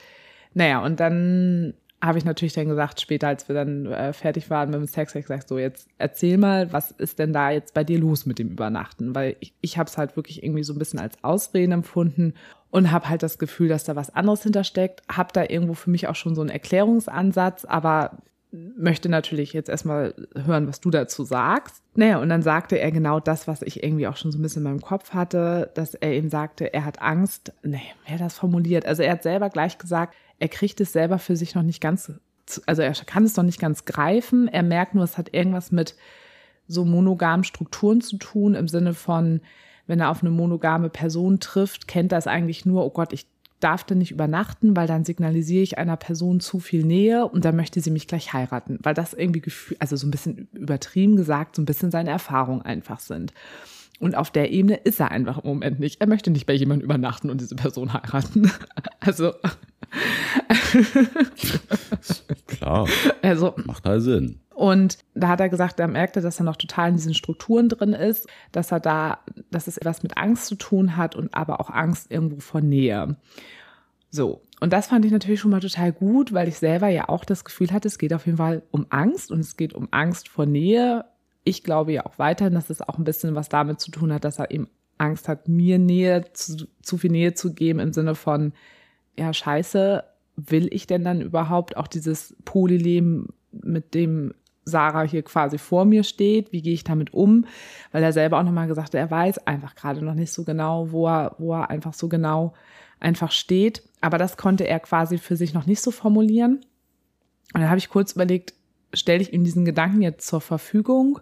[0.53, 4.71] naja, und dann habe ich natürlich dann gesagt, später, als wir dann äh, fertig waren
[4.71, 7.73] mit dem Sex, hab ich gesagt, so jetzt erzähl mal, was ist denn da jetzt
[7.75, 9.15] bei dir los mit dem Übernachten?
[9.15, 12.35] Weil ich, ich habe es halt wirklich irgendwie so ein bisschen als Ausreden empfunden
[12.77, 15.01] und habe halt das Gefühl, dass da was anderes hintersteckt.
[15.11, 18.19] Habe da irgendwo für mich auch schon so einen Erklärungsansatz, aber
[18.53, 21.83] möchte natürlich jetzt erstmal hören, was du dazu sagst.
[21.95, 24.61] Naja, und dann sagte er genau das, was ich irgendwie auch schon so ein bisschen
[24.61, 27.55] in meinem Kopf hatte, dass er eben sagte, er hat Angst.
[27.63, 28.85] Nee, wer das formuliert?
[28.85, 32.13] Also er hat selber gleich gesagt, er kriegt es selber für sich noch nicht ganz,
[32.67, 34.49] also er kann es noch nicht ganz greifen.
[34.49, 35.97] Er merkt nur, es hat irgendwas mit
[36.69, 39.41] so monogamen Strukturen zu tun, im Sinne von,
[39.87, 43.27] wenn er auf eine monogame Person trifft, kennt das eigentlich nur, oh Gott, ich
[43.61, 47.57] darf da nicht übernachten, weil dann signalisiere ich einer Person zu viel Nähe und dann
[47.57, 51.57] möchte sie mich gleich heiraten, weil das irgendwie Gefühl, also so ein bisschen übertrieben gesagt,
[51.57, 53.33] so ein bisschen seine Erfahrungen einfach sind.
[53.99, 56.03] Und auf der Ebene ist er einfach im Moment nicht.
[56.03, 58.53] Er möchte nicht bei jemandem übernachten und diese Person heiraten.
[59.01, 59.33] Also,
[62.47, 62.89] Klar,
[63.23, 64.41] also macht halt Sinn.
[64.57, 67.93] Und da hat er gesagt, er merkte, dass er noch total in diesen Strukturen drin
[67.93, 69.19] ist, dass er da,
[69.51, 73.17] dass es etwas mit Angst zu tun hat und aber auch Angst irgendwo vor Nähe.
[74.11, 74.41] So.
[74.59, 77.45] Und das fand ich natürlich schon mal total gut, weil ich selber ja auch das
[77.45, 80.47] Gefühl hatte, es geht auf jeden Fall um Angst und es geht um Angst vor
[80.47, 81.05] Nähe.
[81.45, 84.25] Ich glaube ja auch weiterhin, dass es auch ein bisschen was damit zu tun hat,
[84.25, 88.15] dass er eben Angst hat, mir Nähe, zu, zu viel Nähe zu geben im Sinne
[88.15, 88.55] von,
[89.19, 90.03] ja, scheiße,
[90.37, 94.33] will ich denn dann überhaupt auch dieses Polyleben, mit dem
[94.67, 97.47] Sarah hier quasi vor mir steht, wie gehe ich damit um?
[97.93, 100.91] Weil er selber auch nochmal gesagt hat, er weiß einfach gerade noch nicht so genau,
[100.91, 102.53] wo er, wo er einfach so genau
[102.99, 103.83] einfach steht.
[104.01, 106.57] Aber das konnte er quasi für sich noch nicht so formulieren.
[107.55, 108.55] Und dann habe ich kurz überlegt,
[108.93, 111.21] stelle ich ihm diesen Gedanken jetzt zur Verfügung?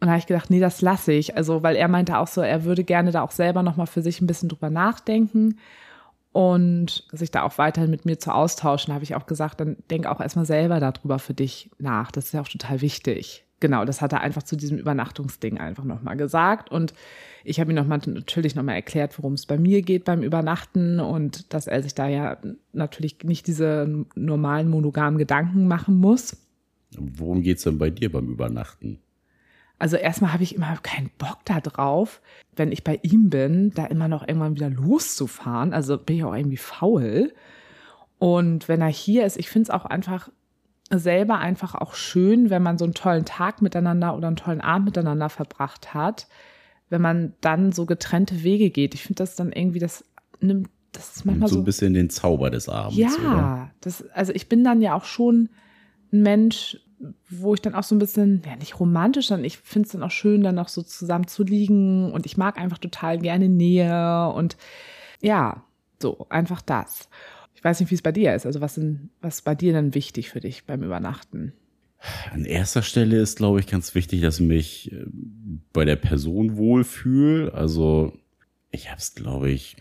[0.00, 1.36] Und da habe ich gedacht, nee, das lasse ich.
[1.36, 4.20] Also, weil er meinte auch so, er würde gerne da auch selber nochmal für sich
[4.20, 5.56] ein bisschen drüber nachdenken
[6.32, 10.06] und sich da auch weiterhin mit mir zu austauschen, habe ich auch gesagt, dann denk
[10.06, 12.12] auch erstmal selber darüber für dich nach.
[12.12, 13.44] Das ist ja auch total wichtig.
[13.58, 16.70] genau, das hat er einfach zu diesem Übernachtungsding einfach nochmal gesagt.
[16.70, 16.94] Und
[17.44, 20.98] ich habe ihm noch mal, natürlich nochmal erklärt, worum es bei mir geht beim Übernachten
[20.98, 22.38] und dass er sich da ja
[22.72, 26.36] natürlich nicht diese normalen monogamen Gedanken machen muss.
[26.96, 28.98] Worum geht's denn bei dir beim Übernachten?
[29.80, 32.20] Also erstmal habe ich immer keinen Bock da drauf,
[32.54, 35.72] wenn ich bei ihm bin, da immer noch irgendwann wieder loszufahren.
[35.72, 37.32] Also bin ich auch irgendwie faul.
[38.18, 40.28] Und wenn er hier ist, ich finde es auch einfach
[40.90, 44.84] selber einfach auch schön, wenn man so einen tollen Tag miteinander oder einen tollen Abend
[44.84, 46.26] miteinander verbracht hat,
[46.90, 48.92] wenn man dann so getrennte Wege geht.
[48.92, 50.04] Ich finde das dann irgendwie, das
[50.40, 51.54] nimmt, das ist manchmal so.
[51.54, 52.98] So ein bisschen den Zauber des Abends.
[52.98, 53.70] Ja, oder?
[53.80, 55.48] das, also ich bin dann ja auch schon
[56.12, 56.78] ein Mensch,
[57.30, 60.02] wo ich dann auch so ein bisschen, ja nicht romantisch, dann ich finde es dann
[60.02, 64.28] auch schön, dann noch so zusammen zu liegen und ich mag einfach total gerne Nähe
[64.34, 64.56] und
[65.20, 65.64] ja,
[66.00, 67.08] so einfach das.
[67.54, 68.46] Ich weiß nicht, wie es bei dir ist.
[68.46, 71.52] Also was, sind, was ist bei dir dann wichtig für dich beim Übernachten?
[72.32, 75.04] An erster Stelle ist, glaube ich, ganz wichtig, dass ich mich äh,
[75.72, 77.52] bei der Person wohlfühle.
[77.52, 78.14] Also
[78.70, 79.76] ich habe es, glaube ich,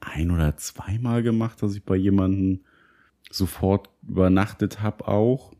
[0.00, 2.60] ein oder zweimal gemacht, dass ich bei jemandem
[3.30, 5.51] sofort übernachtet habe auch.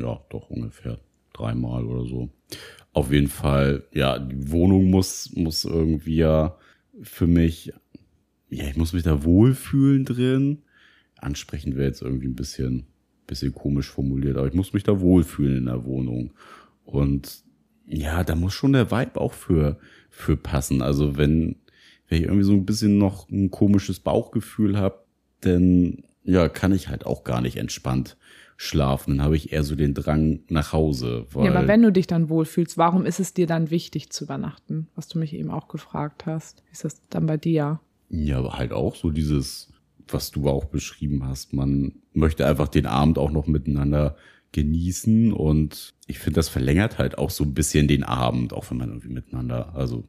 [0.00, 0.98] Ja, doch ungefähr
[1.32, 2.30] dreimal oder so.
[2.92, 6.56] Auf jeden Fall, ja, die Wohnung muss, muss irgendwie ja
[7.02, 7.72] für mich,
[8.48, 10.62] ja, ich muss mich da wohlfühlen drin
[11.22, 12.86] ansprechend wäre jetzt irgendwie ein bisschen,
[13.26, 16.32] bisschen komisch formuliert, aber ich muss mich da wohlfühlen in der Wohnung.
[16.84, 17.44] Und
[17.86, 19.78] ja, da muss schon der Vibe auch für,
[20.08, 20.82] für passen.
[20.82, 21.56] Also wenn,
[22.08, 25.04] wenn ich irgendwie so ein bisschen noch ein komisches Bauchgefühl habe,
[25.40, 28.16] dann ja, kann ich halt auch gar nicht entspannt
[28.62, 29.16] schlafen.
[29.16, 31.24] Dann habe ich eher so den Drang nach Hause.
[31.34, 34.86] Ja, aber wenn du dich dann wohlfühlst, warum ist es dir dann wichtig zu übernachten?
[34.94, 36.62] Was du mich eben auch gefragt hast.
[36.66, 37.80] Wie ist das dann bei dir?
[38.10, 39.72] Ja, aber halt auch so dieses,
[40.06, 41.54] was du auch beschrieben hast.
[41.54, 44.16] Man möchte einfach den Abend auch noch miteinander
[44.52, 48.76] genießen und ich finde, das verlängert halt auch so ein bisschen den Abend, auch wenn
[48.76, 50.04] man irgendwie miteinander, also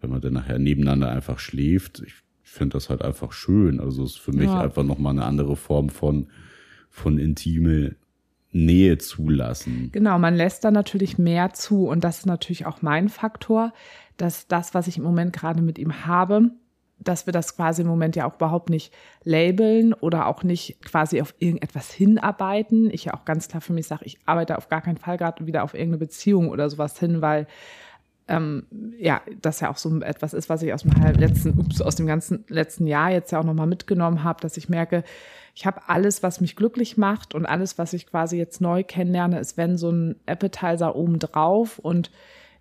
[0.00, 2.04] wenn man dann nachher nebeneinander einfach schläft.
[2.06, 2.12] Ich
[2.44, 3.80] finde das halt einfach schön.
[3.80, 4.60] Also es ist für mich ja.
[4.60, 6.28] einfach nochmal eine andere Form von,
[6.98, 7.96] von intime
[8.50, 9.90] Nähe zulassen.
[9.92, 13.72] Genau, man lässt da natürlich mehr zu und das ist natürlich auch mein Faktor,
[14.16, 16.50] dass das, was ich im Moment gerade mit ihm habe,
[16.98, 18.92] dass wir das quasi im Moment ja auch überhaupt nicht
[19.22, 22.90] labeln oder auch nicht quasi auf irgendetwas hinarbeiten.
[22.90, 25.46] Ich ja auch ganz klar für mich sage, ich arbeite auf gar keinen Fall gerade
[25.46, 27.46] wieder auf irgendeine Beziehung oder sowas hin, weil
[28.26, 28.66] ähm,
[28.98, 32.06] ja, das ja auch so etwas ist, was ich aus dem letzten, ups, aus dem
[32.06, 35.02] ganzen letzten Jahr jetzt ja auch nochmal mitgenommen habe, dass ich merke,
[35.58, 39.40] ich habe alles, was mich glücklich macht und alles, was ich quasi jetzt neu kennenlerne,
[39.40, 42.12] ist wenn so ein Appetizer oben drauf und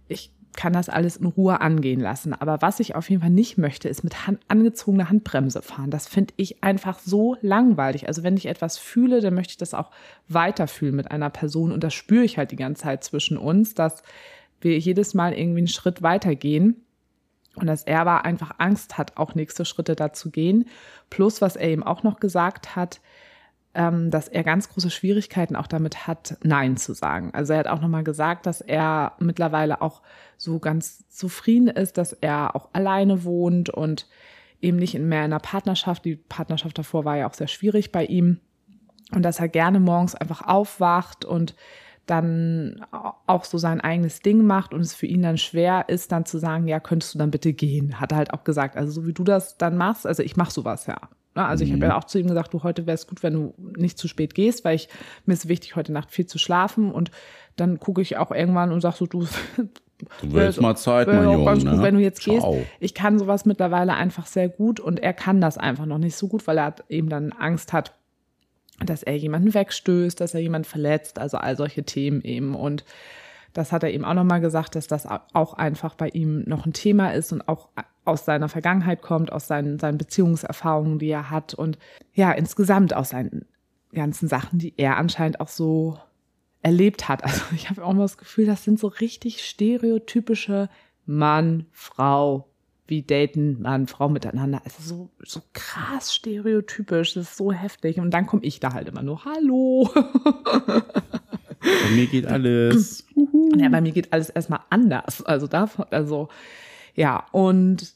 [0.07, 2.33] ich kann das alles in Ruhe angehen lassen.
[2.33, 5.91] Aber was ich auf jeden Fall nicht möchte, ist mit Hand, angezogener Handbremse fahren.
[5.91, 8.07] Das finde ich einfach so langweilig.
[8.07, 9.91] Also wenn ich etwas fühle, dann möchte ich das auch
[10.27, 11.71] weiterfühlen mit einer Person.
[11.71, 14.01] Und das spüre ich halt die ganze Zeit zwischen uns, dass
[14.59, 16.86] wir jedes Mal irgendwie einen Schritt weitergehen.
[17.57, 20.65] Und dass er aber einfach Angst hat, auch nächste Schritte dazu gehen.
[21.09, 23.01] Plus, was er eben auch noch gesagt hat,
[23.73, 27.31] ähm, dass er ganz große Schwierigkeiten auch damit hat, Nein zu sagen.
[27.33, 30.01] Also er hat auch nochmal gesagt, dass er mittlerweile auch
[30.37, 34.07] so ganz zufrieden ist, dass er auch alleine wohnt und
[34.61, 36.05] eben nicht mehr in einer Partnerschaft.
[36.05, 38.39] Die Partnerschaft davor war ja auch sehr schwierig bei ihm.
[39.13, 41.55] Und dass er gerne morgens einfach aufwacht und
[42.07, 46.25] dann auch so sein eigenes Ding macht und es für ihn dann schwer ist, dann
[46.25, 48.75] zu sagen, ja, könntest du dann bitte gehen, hat er halt auch gesagt.
[48.77, 50.97] Also so wie du das dann machst, also ich mache sowas ja.
[51.37, 51.45] Ne?
[51.45, 51.95] Also ich habe ja mhm.
[51.95, 54.65] auch zu ihm gesagt, du heute wäre es gut, wenn du nicht zu spät gehst,
[54.65, 54.89] weil ich
[55.25, 56.91] mir ist wichtig, heute Nacht viel zu schlafen.
[56.91, 57.11] Und
[57.55, 59.25] dann gucke ich auch irgendwann und sag so, du,
[60.21, 61.45] Du willst mal Zeit, mein Junge.
[61.45, 61.81] Ganz gut, ne?
[61.81, 62.53] wenn du jetzt Ciao.
[62.53, 62.67] gehst.
[62.79, 66.27] Ich kann sowas mittlerweile einfach sehr gut und er kann das einfach noch nicht so
[66.27, 67.95] gut, weil er eben dann Angst hat,
[68.85, 72.55] dass er jemanden wegstößt, dass er jemanden verletzt, also all solche Themen eben.
[72.55, 72.85] Und
[73.53, 76.73] das hat er eben auch nochmal gesagt, dass das auch einfach bei ihm noch ein
[76.73, 77.69] Thema ist und auch
[78.05, 81.77] aus seiner Vergangenheit kommt, aus seinen, seinen Beziehungserfahrungen, die er hat und
[82.13, 83.45] ja, insgesamt aus seinen
[83.93, 85.97] ganzen Sachen, die er anscheinend auch so
[86.61, 87.23] erlebt hat.
[87.23, 90.69] Also ich habe auch mal das Gefühl, das sind so richtig stereotypische
[91.05, 92.46] Mann, Frau,
[92.87, 94.61] wie daten Mann, Frau miteinander.
[94.63, 97.99] Also so, so krass stereotypisch, das ist so heftig.
[97.99, 99.89] Und dann komme ich da halt immer nur, hallo.
[101.59, 103.05] Bei mir geht alles.
[103.55, 105.23] Ja, bei mir geht alles erstmal anders.
[105.23, 106.29] Also davon, also
[106.95, 107.93] ja, und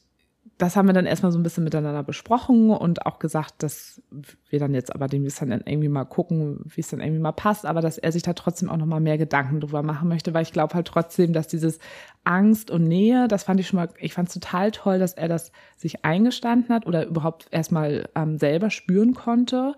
[0.58, 4.02] das haben wir dann erstmal so ein bisschen miteinander besprochen und auch gesagt, dass
[4.48, 7.66] wir dann jetzt aber demnächst dann irgendwie mal gucken, wie es dann irgendwie mal passt,
[7.66, 10.52] aber dass er sich da trotzdem auch nochmal mehr Gedanken drüber machen möchte, weil ich
[10.52, 11.78] glaube halt trotzdem, dass dieses
[12.24, 15.28] Angst und Nähe, das fand ich schon mal, ich fand es total toll, dass er
[15.28, 19.74] das sich eingestanden hat oder überhaupt erstmal ähm, selber spüren konnte.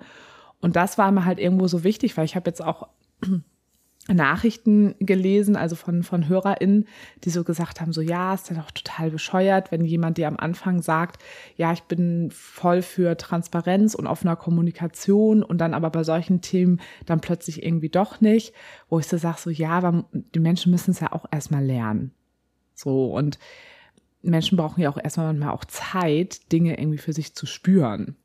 [0.61, 2.89] Und das war mir halt irgendwo so wichtig, weil ich habe jetzt auch
[4.13, 6.87] Nachrichten gelesen, also von, von HörerInnen,
[7.25, 10.37] die so gesagt haben, so ja, ist ja doch total bescheuert, wenn jemand dir am
[10.37, 11.23] Anfang sagt,
[11.57, 16.81] ja, ich bin voll für Transparenz und offener Kommunikation und dann aber bei solchen Themen
[17.07, 18.53] dann plötzlich irgendwie doch nicht,
[18.91, 22.13] wo ich so sage, so ja, aber die Menschen müssen es ja auch erstmal lernen.
[22.75, 23.39] So und
[24.21, 28.17] Menschen brauchen ja auch erstmal manchmal auch Zeit, Dinge irgendwie für sich zu spüren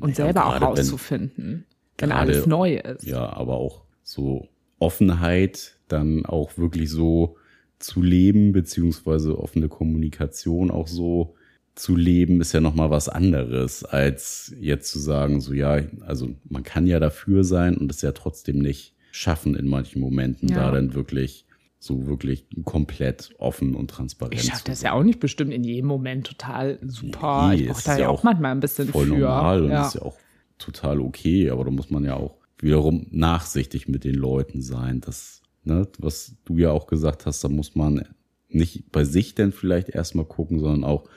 [0.00, 1.64] und ja, selber auch rauszufinden,
[1.98, 3.04] wenn, wenn alles neu ist.
[3.04, 4.48] Ja, aber auch so
[4.78, 7.36] Offenheit dann auch wirklich so
[7.78, 11.34] zu leben, beziehungsweise offene Kommunikation auch so
[11.74, 16.64] zu leben, ist ja nochmal was anderes, als jetzt zu sagen, so ja, also man
[16.64, 20.56] kann ja dafür sein und es ja trotzdem nicht schaffen in manchen Momenten, ja.
[20.56, 21.46] da dann wirklich
[21.78, 24.34] so wirklich komplett offen und transparent.
[24.34, 27.50] Ich schaffe das ja auch nicht bestimmt in jedem Moment total super.
[27.50, 29.16] Nee, ich brauche da ja auch manchmal ein bisschen voll für.
[29.16, 29.86] normal und ja.
[29.86, 30.18] ist ja auch
[30.58, 35.00] total okay, aber da muss man ja auch wiederum nachsichtig mit den Leuten sein.
[35.00, 38.06] Das, ne, was du ja auch gesagt hast, da muss man
[38.48, 41.08] nicht bei sich denn vielleicht erstmal gucken, sondern auch,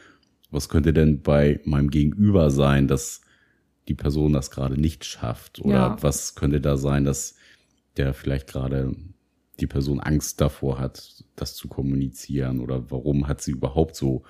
[0.50, 3.22] was könnte denn bei meinem Gegenüber sein, dass
[3.88, 5.62] die Person das gerade nicht schafft?
[5.62, 5.98] Oder ja.
[6.02, 7.36] was könnte da sein, dass
[7.98, 8.96] der vielleicht gerade
[9.60, 14.24] die Person Angst davor hat, das zu kommunizieren oder warum hat sie überhaupt so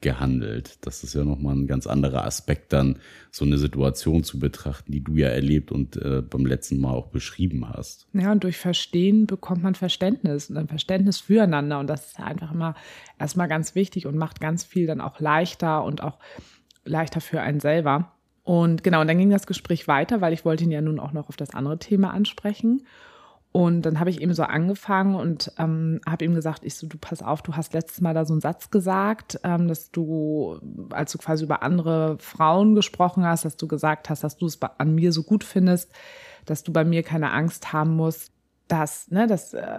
[0.00, 0.78] gehandelt.
[0.82, 2.98] Das ist ja nochmal ein ganz anderer Aspekt, dann
[3.30, 7.08] so eine Situation zu betrachten, die du ja erlebt und äh, beim letzten Mal auch
[7.08, 8.06] beschrieben hast.
[8.12, 11.78] Ja, und durch Verstehen bekommt man Verständnis und ein Verständnis füreinander.
[11.80, 12.74] Und das ist einfach immer
[13.18, 16.18] erstmal ganz wichtig und macht ganz viel dann auch leichter und auch
[16.84, 18.12] leichter für einen selber.
[18.44, 21.12] Und genau, und dann ging das Gespräch weiter, weil ich wollte ihn ja nun auch
[21.12, 22.86] noch auf das andere Thema ansprechen.
[23.50, 26.98] Und dann habe ich eben so angefangen und ähm, habe ihm gesagt, ich so, du
[26.98, 31.12] pass auf, du hast letztes Mal da so einen Satz gesagt, ähm, dass du, als
[31.12, 34.94] du quasi über andere Frauen gesprochen hast, dass du gesagt hast, dass du es an
[34.94, 35.90] mir so gut findest,
[36.44, 38.32] dass du bei mir keine Angst haben musst,
[38.68, 39.78] dass, ne, dass äh,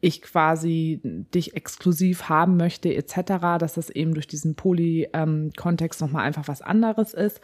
[0.00, 1.00] ich quasi
[1.34, 6.62] dich exklusiv haben möchte, etc., dass das eben durch diesen Poly-Kontext ähm, nochmal einfach was
[6.62, 7.40] anderes ist.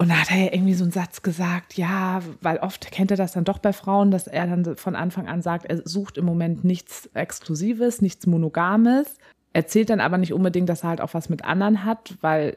[0.00, 3.18] Und da hat er ja irgendwie so einen Satz gesagt, ja, weil oft kennt er
[3.18, 6.24] das dann doch bei Frauen, dass er dann von Anfang an sagt, er sucht im
[6.24, 9.18] Moment nichts Exklusives, nichts Monogames,
[9.52, 12.56] erzählt dann aber nicht unbedingt, dass er halt auch was mit anderen hat, weil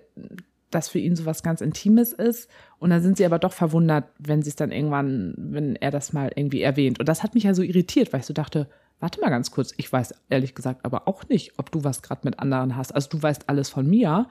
[0.72, 2.50] das für ihn so was ganz Intimes ist.
[2.80, 6.14] Und dann sind sie aber doch verwundert, wenn sie es dann irgendwann, wenn er das
[6.14, 7.02] mal irgendwie erwähnt.
[7.02, 8.70] Und das hat mich ja so irritiert, weil ich so dachte,
[9.02, 12.22] warte mal ganz kurz, ich weiß ehrlich gesagt aber auch nicht, ob du was gerade
[12.24, 12.96] mit anderen hast.
[12.96, 14.30] Also du weißt alles von mir,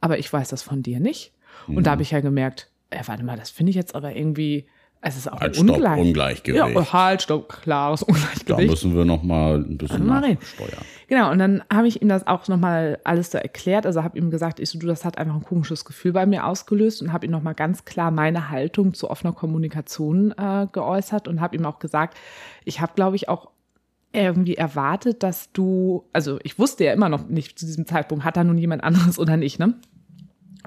[0.00, 1.35] aber ich weiß das von dir nicht.
[1.66, 1.82] Und mhm.
[1.82, 4.66] da habe ich ja gemerkt, äh, warte mal, das finde ich jetzt aber irgendwie,
[5.00, 6.00] es ist auch halt, ein Ungleich.
[6.00, 6.74] Ungleichgewicht.
[6.74, 8.48] Ja, halt, stopp, klares Ungleichgewicht.
[8.50, 10.84] Da müssen wir noch mal ein bisschen nachsteuern.
[11.08, 13.86] Genau, und dann habe ich ihm das auch noch mal alles so erklärt.
[13.86, 16.46] Also habe ihm gesagt, ich so, du, das hat einfach ein komisches Gefühl bei mir
[16.46, 21.28] ausgelöst und habe ihm noch mal ganz klar meine Haltung zu offener Kommunikation äh, geäußert
[21.28, 22.16] und habe ihm auch gesagt,
[22.64, 23.50] ich habe, glaube ich, auch
[24.12, 28.36] irgendwie erwartet, dass du, also ich wusste ja immer noch nicht zu diesem Zeitpunkt, hat
[28.36, 29.74] da nun jemand anderes oder nicht, ne?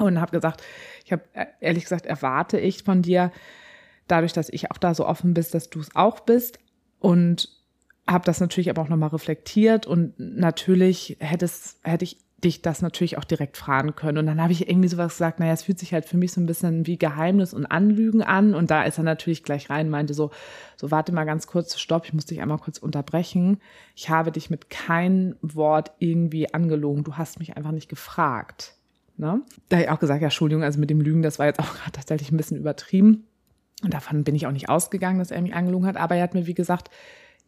[0.02, 0.64] Und habe gesagt,
[1.06, 3.32] ich habe äh, ehrlich gesagt erwarte ich von dir,
[4.08, 6.60] dadurch, dass ich auch da so offen bist, dass du es auch bist
[7.00, 7.50] und
[8.08, 11.48] habe das natürlich aber auch nochmal reflektiert und natürlich hätte
[11.84, 14.18] hätte ich dich das natürlich auch direkt fragen können.
[14.18, 16.42] Und dann habe ich irgendwie sowas gesagt, naja, es fühlt sich halt für mich so
[16.42, 18.56] ein bisschen wie Geheimnis und Anlügen an.
[18.56, 20.32] Und da ist er natürlich gleich rein, meinte so,
[20.78, 23.60] so warte mal ganz kurz, stopp, ich muss dich einmal kurz unterbrechen.
[23.96, 27.04] Ich habe dich mit keinem Wort irgendwie angelogen.
[27.04, 28.76] Du hast mich einfach nicht gefragt.
[29.20, 29.42] Ne?
[29.68, 31.74] Da habe ich auch gesagt, ja, Entschuldigung, also mit dem Lügen, das war jetzt auch
[31.76, 33.28] gerade tatsächlich ein bisschen übertrieben.
[33.84, 35.98] Und davon bin ich auch nicht ausgegangen, dass er mich angelogen hat.
[35.98, 36.90] Aber er hat mir, wie gesagt,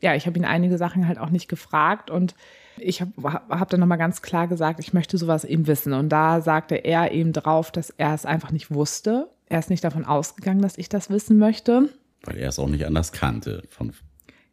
[0.01, 2.35] ja, ich habe ihn einige Sachen halt auch nicht gefragt und
[2.77, 5.93] ich habe hab dann nochmal ganz klar gesagt, ich möchte sowas eben wissen.
[5.93, 9.29] Und da sagte er eben drauf, dass er es einfach nicht wusste.
[9.47, 11.89] Er ist nicht davon ausgegangen, dass ich das wissen möchte.
[12.23, 13.63] Weil er es auch nicht anders kannte.
[13.69, 13.93] Von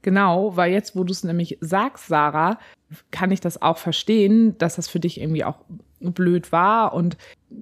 [0.02, 2.58] genau, weil jetzt, wo du es nämlich sagst, Sarah,
[3.10, 5.64] kann ich das auch verstehen, dass das für dich irgendwie auch
[6.00, 7.16] blöd war und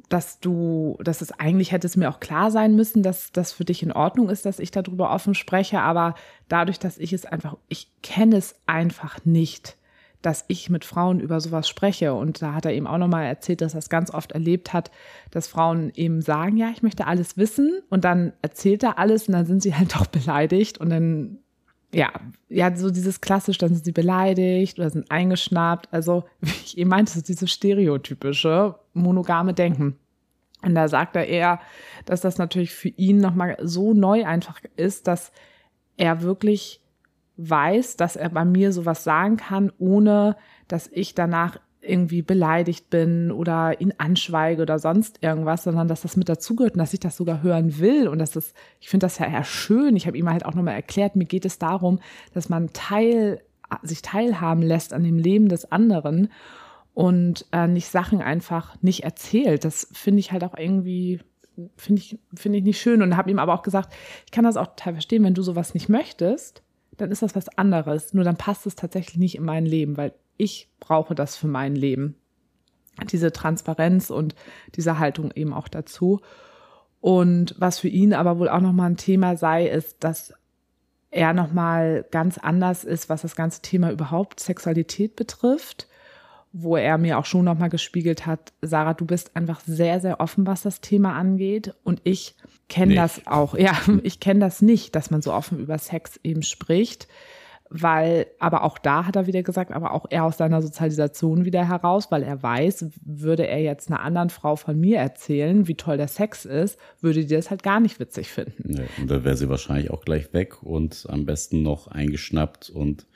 [0.08, 3.64] dass du, dass es eigentlich hätte es mir auch klar sein müssen, dass das für
[3.64, 6.14] dich in Ordnung ist, dass ich darüber offen spreche, aber
[6.48, 9.76] dadurch, dass ich es einfach, ich kenne es einfach nicht,
[10.22, 12.12] dass ich mit Frauen über sowas spreche.
[12.14, 14.90] Und da hat er eben auch nochmal erzählt, dass er es ganz oft erlebt hat,
[15.30, 17.80] dass Frauen eben sagen, ja, ich möchte alles wissen.
[17.90, 20.78] Und dann erzählt er alles und dann sind sie halt doch beleidigt.
[20.78, 21.38] Und dann
[21.92, 22.12] ja,
[22.48, 25.92] ja, so dieses klassisch, dann sind sie beleidigt oder sind eingeschnappt.
[25.92, 29.96] Also, wie ich eben meinte, so dieses stereotypische monogame Denken.
[30.62, 31.60] Und da sagt er eher,
[32.06, 35.30] dass das natürlich für ihn nochmal so neu einfach ist, dass
[35.96, 36.80] er wirklich
[37.36, 40.36] weiß, dass er bei mir sowas sagen kann, ohne
[40.68, 41.58] dass ich danach
[41.88, 46.78] irgendwie beleidigt bin oder ihn anschweige oder sonst irgendwas, sondern dass das mit dazugehört und
[46.78, 49.96] dass ich das sogar hören will und dass das, ich finde das ja eher schön.
[49.96, 52.00] Ich habe ihm halt auch nochmal erklärt, mir geht es darum,
[52.34, 53.40] dass man Teil,
[53.82, 56.28] sich teilhaben lässt an dem Leben des anderen
[56.94, 59.64] und äh, nicht Sachen einfach nicht erzählt.
[59.64, 61.20] Das finde ich halt auch irgendwie
[61.76, 63.94] finde ich, finde ich nicht schön und habe ihm aber auch gesagt,
[64.26, 66.62] ich kann das auch total verstehen, wenn du sowas nicht möchtest,
[66.96, 68.14] dann ist das was anderes.
[68.14, 71.74] Nur dann passt es tatsächlich nicht in mein Leben, weil ich brauche das für mein
[71.74, 72.16] Leben.
[73.10, 74.34] Diese Transparenz und
[74.74, 76.20] diese Haltung eben auch dazu.
[77.00, 80.32] Und was für ihn aber wohl auch nochmal ein Thema sei, ist, dass
[81.10, 85.88] er nochmal ganz anders ist, was das ganze Thema überhaupt Sexualität betrifft
[86.58, 90.46] wo er mir auch schon nochmal gespiegelt hat, Sarah, du bist einfach sehr, sehr offen,
[90.46, 91.74] was das Thema angeht.
[91.84, 92.34] Und ich
[92.68, 93.56] kenne das auch.
[93.56, 97.08] Ja, ich kenne das nicht, dass man so offen über Sex eben spricht.
[97.68, 101.68] Weil, aber auch da hat er wieder gesagt, aber auch er aus seiner Sozialisation wieder
[101.68, 105.96] heraus, weil er weiß, würde er jetzt einer anderen Frau von mir erzählen, wie toll
[105.96, 108.62] der Sex ist, würde die das halt gar nicht witzig finden.
[108.64, 113.06] Nee, und da wäre sie wahrscheinlich auch gleich weg und am besten noch eingeschnappt und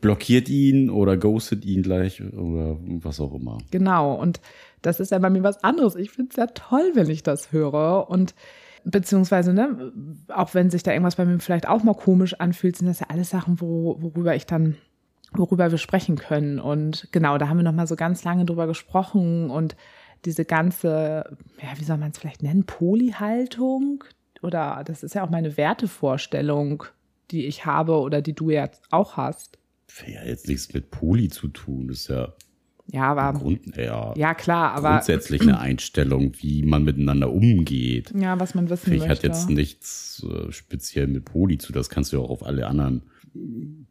[0.00, 3.58] blockiert ihn oder ghostet ihn gleich oder was auch immer.
[3.70, 4.40] Genau, und
[4.82, 5.96] das ist ja bei mir was anderes.
[5.96, 8.34] Ich finde es ja toll, wenn ich das höre und
[8.84, 9.92] beziehungsweise, ne,
[10.28, 13.06] auch wenn sich da irgendwas bei mir vielleicht auch mal komisch anfühlt, sind das ja
[13.08, 14.76] alles Sachen, wo, worüber ich dann,
[15.32, 16.58] worüber wir sprechen können.
[16.58, 19.76] Und genau, da haben wir nochmal so ganz lange drüber gesprochen und
[20.24, 24.04] diese ganze, ja, wie soll man es vielleicht nennen, Polyhaltung
[24.40, 26.84] oder das ist ja auch meine Wertevorstellung,
[27.30, 29.58] die ich habe oder die du jetzt auch hast
[30.06, 31.88] ja jetzt nichts mit Poli zu tun.
[31.88, 32.32] Das ist ja
[32.86, 38.12] ja, aber Grund, ja, ja klar, aber grundsätzlich eine Einstellung, wie man miteinander umgeht.
[38.18, 39.28] Ja, was man wissen Vielleicht möchte.
[39.28, 41.72] hat jetzt nichts äh, speziell mit Poli zu.
[41.72, 43.02] Das kannst du ja auch auf alle anderen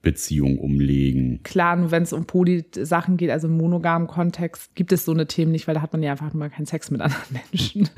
[0.02, 1.42] Beziehungen umlegen.
[1.44, 5.26] Klar, nur wenn es um Poli-Sachen geht, also im monogamen Kontext, gibt es so eine
[5.26, 7.90] Themen nicht, weil da hat man ja einfach mal keinen Sex mit anderen Menschen.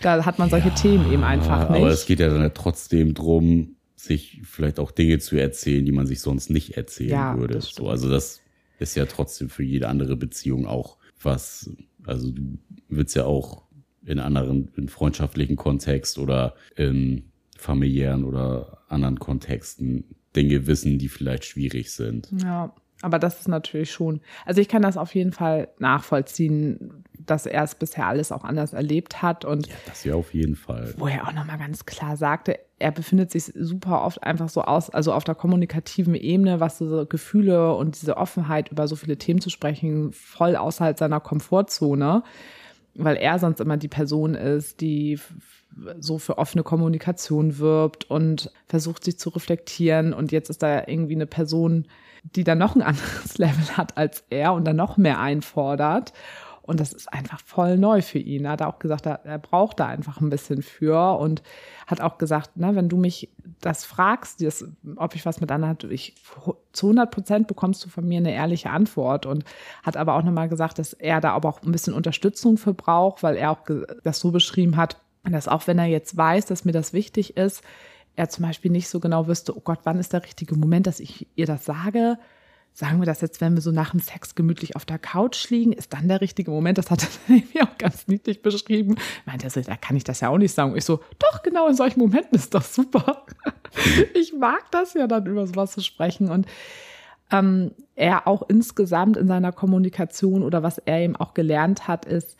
[0.00, 1.80] da hat man solche ja, Themen eben einfach nicht.
[1.80, 6.06] Aber es geht ja dann trotzdem drum, sich vielleicht auch Dinge zu erzählen, die man
[6.06, 7.60] sich sonst nicht erzählen ja, würde.
[7.60, 8.40] So, also das
[8.84, 11.70] ist ja trotzdem für jede andere Beziehung auch was,
[12.06, 12.58] also du
[12.88, 13.64] willst ja auch
[14.04, 17.24] in anderen, in freundschaftlichen Kontext oder in
[17.56, 20.04] familiären oder anderen Kontexten
[20.36, 22.28] Dinge wissen, die vielleicht schwierig sind.
[22.42, 27.46] Ja, aber das ist natürlich schon, also ich kann das auf jeden Fall nachvollziehen, dass
[27.46, 30.94] er es bisher alles auch anders erlebt hat und ja, das ja auf jeden Fall.
[30.98, 34.90] Wo er auch nochmal ganz klar sagte, er befindet sich super oft einfach so aus,
[34.90, 39.40] also auf der kommunikativen Ebene, was so Gefühle und diese Offenheit über so viele Themen
[39.40, 42.22] zu sprechen, voll außerhalb seiner Komfortzone,
[42.94, 45.18] weil er sonst immer die Person ist, die
[45.98, 50.12] so für offene Kommunikation wirbt und versucht sich zu reflektieren.
[50.12, 51.86] Und jetzt ist da irgendwie eine Person,
[52.36, 56.12] die dann noch ein anderes Level hat als er und dann noch mehr einfordert
[56.66, 58.46] und das ist einfach voll neu für ihn.
[58.46, 61.42] Er hat auch gesagt, er, er braucht da einfach ein bisschen für und
[61.86, 63.28] hat auch gesagt, ne, wenn du mich
[63.60, 64.64] das fragst, das,
[64.96, 66.14] ob ich was mit anderen hatte, ich,
[66.72, 69.44] zu 100 Prozent bekommst du von mir eine ehrliche Antwort und
[69.82, 73.22] hat aber auch nochmal gesagt, dass er da aber auch ein bisschen Unterstützung für braucht,
[73.22, 73.60] weil er auch
[74.02, 77.62] das so beschrieben hat, dass auch wenn er jetzt weiß, dass mir das wichtig ist,
[78.16, 81.00] er zum Beispiel nicht so genau wüsste, oh Gott, wann ist der richtige Moment, dass
[81.00, 82.18] ich ihr das sage,
[82.74, 85.72] sagen wir das jetzt, wenn wir so nach dem Sex gemütlich auf der Couch liegen,
[85.72, 86.76] ist dann der richtige Moment.
[86.76, 88.96] Das hat er mir auch ganz niedlich beschrieben.
[89.24, 90.72] Meinte er so, da kann ich das ja auch nicht sagen.
[90.72, 93.24] Und ich so, doch, genau in solchen Momenten ist das super.
[94.14, 96.30] ich mag das ja dann über sowas zu sprechen.
[96.30, 96.46] Und
[97.30, 102.36] ähm, er auch insgesamt in seiner Kommunikation oder was er eben auch gelernt hat, ist,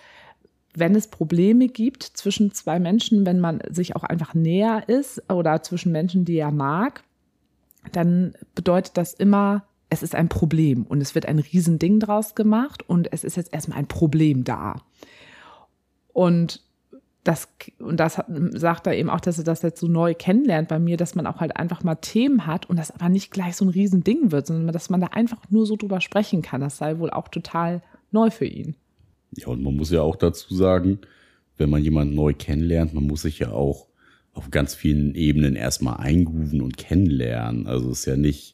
[0.77, 5.63] wenn es Probleme gibt zwischen zwei Menschen, wenn man sich auch einfach näher ist oder
[5.63, 7.05] zwischen Menschen, die er mag,
[7.93, 9.63] dann bedeutet das immer
[9.95, 13.53] es ist ein Problem und es wird ein Riesending draus gemacht und es ist jetzt
[13.55, 14.83] erstmal ein Problem da.
[16.13, 16.61] Und
[17.23, 18.21] das, und das
[18.53, 21.27] sagt er eben auch, dass er das jetzt so neu kennenlernt bei mir, dass man
[21.27, 24.47] auch halt einfach mal Themen hat und das aber nicht gleich so ein Riesending wird,
[24.47, 26.61] sondern dass man da einfach nur so drüber sprechen kann.
[26.61, 28.75] Das sei wohl auch total neu für ihn.
[29.37, 30.99] Ja, und man muss ja auch dazu sagen,
[31.57, 33.87] wenn man jemanden neu kennenlernt, man muss sich ja auch
[34.35, 37.67] auf ganz vielen Ebenen erstmal eingrooven und kennenlernen.
[37.67, 38.54] Also es ist ja nicht,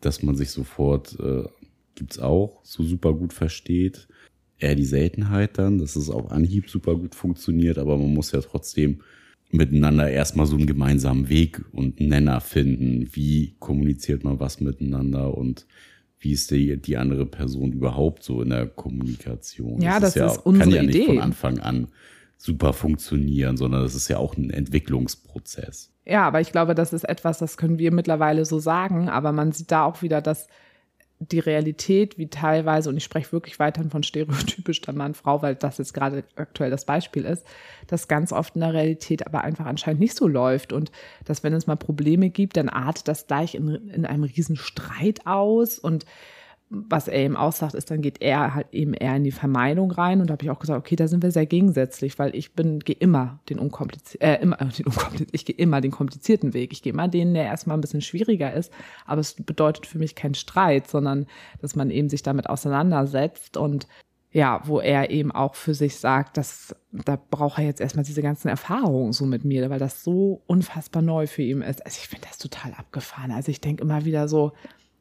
[0.00, 1.44] dass man sich sofort, äh,
[1.94, 4.08] gibt's auch, so super gut versteht.
[4.58, 8.40] Eher die Seltenheit dann, dass es auf Anhieb super gut funktioniert, aber man muss ja
[8.40, 9.00] trotzdem
[9.50, 13.08] miteinander erstmal so einen gemeinsamen Weg und Nenner finden.
[13.12, 15.66] Wie kommuniziert man was miteinander und
[16.20, 19.80] wie ist die, die andere Person überhaupt so in der Kommunikation?
[19.80, 21.06] Ja, das, das ist, ja, ist unsere kann ja nicht Idee.
[21.06, 21.88] von Anfang an
[22.38, 25.90] super funktionieren, sondern das ist ja auch ein Entwicklungsprozess.
[26.06, 29.52] Ja, aber ich glaube, das ist etwas, das können wir mittlerweile so sagen, aber man
[29.52, 30.46] sieht da auch wieder, dass
[31.20, 35.78] die Realität, wie teilweise, und ich spreche wirklich weiterhin von stereotypisch der Mann-Frau, weil das
[35.78, 37.44] jetzt gerade aktuell das Beispiel ist,
[37.88, 40.92] dass ganz oft in der Realität aber einfach anscheinend nicht so läuft und
[41.24, 45.26] dass, wenn es mal Probleme gibt, dann artet das gleich in, in einem riesen Streit
[45.26, 46.06] aus und
[46.70, 50.20] was er eben aussagt, ist, dann geht er halt eben eher in die Vermeidung rein.
[50.20, 52.80] Und da habe ich auch gesagt, okay, da sind wir sehr gegensätzlich, weil ich bin,
[52.80, 56.72] gehe immer den unkomplizierten, äh, immer, den unkomplizierten, ich gehe immer den komplizierten Weg.
[56.72, 58.72] Ich gehe immer den, der erstmal ein bisschen schwieriger ist.
[59.06, 61.26] Aber es bedeutet für mich keinen Streit, sondern
[61.62, 63.86] dass man eben sich damit auseinandersetzt und
[64.30, 68.20] ja, wo er eben auch für sich sagt, dass da braucht er jetzt erstmal diese
[68.20, 71.84] ganzen Erfahrungen so mit mir, weil das so unfassbar neu für ihn ist.
[71.86, 73.30] Also ich finde das total abgefahren.
[73.30, 74.52] Also ich denke immer wieder so,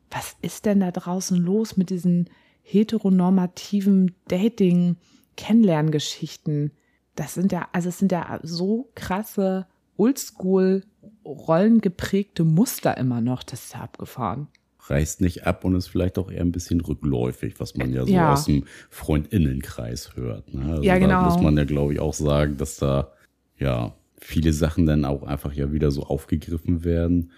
[0.09, 2.29] was ist denn da draußen los mit diesen
[2.63, 6.71] heteronormativen Dating-Kennenlerngeschichten?
[7.15, 10.83] Das sind ja, also es sind ja so krasse Oldschool
[11.25, 13.43] rollengeprägte Muster immer noch.
[13.43, 14.47] Das ist ja abgefahren.
[14.79, 18.13] Reißt nicht ab und ist vielleicht auch eher ein bisschen rückläufig, was man ja so
[18.13, 18.33] ja.
[18.33, 20.53] aus dem Freundinnenkreis hört.
[20.53, 20.71] Ne?
[20.71, 21.21] Also ja, genau.
[21.21, 23.11] Da muss man ja, glaube ich, auch sagen, dass da
[23.57, 27.31] ja viele Sachen dann auch einfach ja wieder so aufgegriffen werden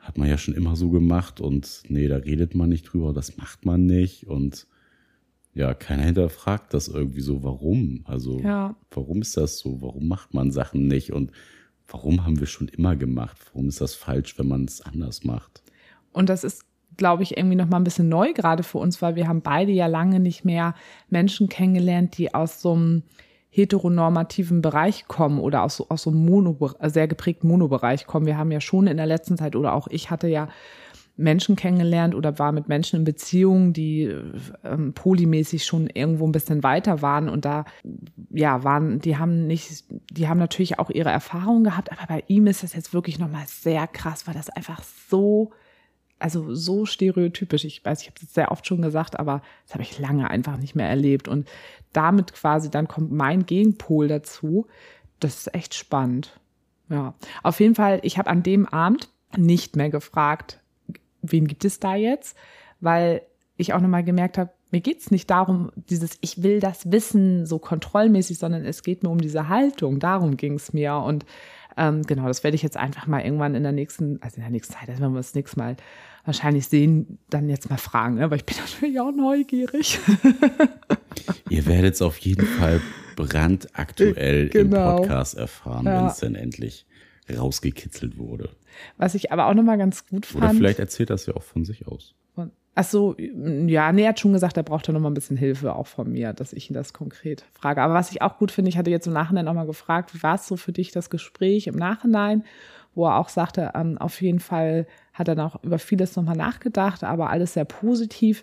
[0.00, 3.36] hat man ja schon immer so gemacht und nee, da redet man nicht drüber, das
[3.36, 4.66] macht man nicht und
[5.52, 8.02] ja, keiner hinterfragt das irgendwie so, warum?
[8.04, 8.76] Also, ja.
[8.90, 9.82] warum ist das so?
[9.82, 11.12] Warum macht man Sachen nicht?
[11.12, 11.32] Und
[11.88, 13.36] warum haben wir schon immer gemacht?
[13.52, 15.62] Warum ist das falsch, wenn man es anders macht?
[16.12, 16.64] Und das ist,
[16.96, 19.72] glaube ich, irgendwie noch mal ein bisschen neu gerade für uns, weil wir haben beide
[19.72, 20.74] ja lange nicht mehr
[21.08, 23.02] Menschen kennengelernt, die aus so einem
[23.50, 28.26] heteronormativen Bereich kommen oder aus, aus so einem Mono, sehr geprägten Monobereich kommen.
[28.26, 30.48] Wir haben ja schon in der letzten Zeit oder auch ich hatte ja
[31.16, 34.14] Menschen kennengelernt oder war mit Menschen in Beziehungen, die
[34.64, 37.66] ähm, polymäßig schon irgendwo ein bisschen weiter waren und da
[38.30, 42.46] ja waren, die haben nicht, die haben natürlich auch ihre Erfahrungen gehabt, aber bei ihm
[42.46, 45.52] ist das jetzt wirklich nochmal sehr krass, weil das einfach so
[46.20, 47.64] also so stereotypisch.
[47.64, 50.56] Ich weiß, ich habe es sehr oft schon gesagt, aber das habe ich lange einfach
[50.56, 51.28] nicht mehr erlebt.
[51.28, 51.48] Und
[51.92, 54.66] damit quasi dann kommt mein Gegenpol dazu.
[55.18, 56.38] Das ist echt spannend.
[56.88, 60.60] Ja, auf jeden Fall, ich habe an dem Abend nicht mehr gefragt,
[61.22, 62.36] wen gibt es da jetzt,
[62.80, 63.22] weil
[63.56, 67.58] ich auch nochmal gemerkt habe, mir geht's nicht darum, dieses Ich will das wissen, so
[67.58, 69.98] kontrollmäßig, sondern es geht mir um diese Haltung.
[69.98, 70.94] Darum ging's mir.
[70.96, 71.26] Und
[71.76, 74.50] ähm, genau, das werde ich jetzt einfach mal irgendwann in der nächsten, also in der
[74.50, 75.76] nächsten Zeit, also wenn wir das nächste Mal
[76.24, 78.30] wahrscheinlich sehen, dann jetzt mal fragen, ne?
[78.30, 79.98] weil ich bin natürlich auch neugierig.
[81.48, 82.80] Ihr werdet es auf jeden Fall
[83.16, 84.96] brandaktuell genau.
[84.96, 86.00] im Podcast erfahren, ja.
[86.00, 86.86] wenn es dann endlich
[87.30, 88.50] rausgekitzelt wurde.
[88.96, 90.44] Was ich aber auch nochmal ganz gut fand.
[90.44, 92.14] Oder vielleicht erzählt das ja auch von sich aus.
[92.76, 95.36] Ach so, ja, nee, er hat schon gesagt, er braucht ja noch mal ein bisschen
[95.36, 97.82] Hilfe auch von mir, dass ich ihn das konkret frage.
[97.82, 100.22] Aber was ich auch gut finde, ich hatte jetzt im Nachhinein auch mal gefragt, wie
[100.22, 102.44] war es so für dich das Gespräch im Nachhinein,
[102.94, 104.86] wo er auch sagte, ähm, auf jeden Fall
[105.20, 108.42] hat er noch über vieles nochmal nachgedacht, aber alles sehr positiv.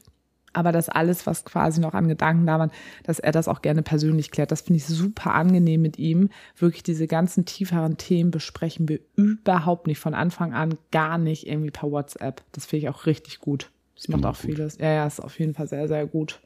[0.54, 2.72] Aber das alles, was quasi noch an Gedanken da waren,
[3.04, 4.52] dass er das auch gerne persönlich klärt.
[4.52, 6.30] Das finde ich super angenehm mit ihm.
[6.56, 11.72] Wirklich diese ganzen tieferen Themen besprechen wir überhaupt nicht von Anfang an, gar nicht irgendwie
[11.72, 12.44] per WhatsApp.
[12.54, 13.72] Das finde ich auch richtig gut.
[13.96, 14.52] Das macht auch gut.
[14.52, 14.78] vieles.
[14.78, 16.40] Ja, ja, ist auf jeden Fall sehr, sehr gut.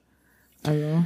[0.64, 1.06] Also.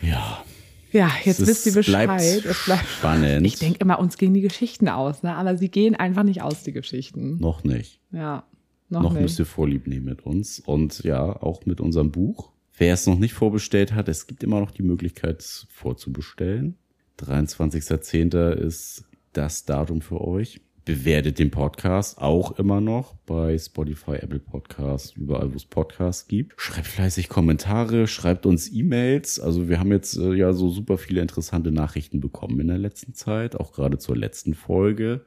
[0.00, 0.44] Ja.
[0.92, 2.06] Ja, jetzt wisst ihr Bescheid.
[2.06, 3.46] Bleibt es bleibt spannend.
[3.46, 5.34] Ich denke immer, uns gehen die Geschichten aus, ne?
[5.34, 7.38] aber sie gehen einfach nicht aus, die Geschichten.
[7.38, 8.00] Noch nicht.
[8.10, 8.44] Ja.
[8.88, 9.22] Noch, noch nicht.
[9.22, 12.52] müsst ihr Vorlieb nehmen mit uns und ja, auch mit unserem Buch.
[12.76, 16.76] Wer es noch nicht vorbestellt hat, es gibt immer noch die Möglichkeit vorzubestellen.
[17.18, 18.52] 23.10.
[18.52, 25.12] ist das Datum für euch bewertet den Podcast auch immer noch bei Spotify, Apple Podcasts,
[25.12, 26.58] überall, wo es Podcasts gibt.
[26.58, 29.38] Schreibt fleißig Kommentare, schreibt uns E-Mails.
[29.38, 33.12] Also wir haben jetzt äh, ja so super viele interessante Nachrichten bekommen in der letzten
[33.12, 35.26] Zeit, auch gerade zur letzten Folge.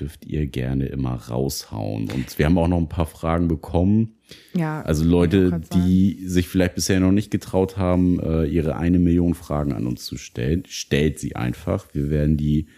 [0.00, 2.10] Dürft ihr gerne immer raushauen.
[2.10, 4.14] Und wir haben auch noch ein paar Fragen bekommen.
[4.54, 4.80] Ja.
[4.80, 9.74] Also Leute, die sich vielleicht bisher noch nicht getraut haben, äh, ihre eine Million Fragen
[9.74, 11.86] an uns zu stellen, stellt sie einfach.
[11.92, 12.68] Wir werden die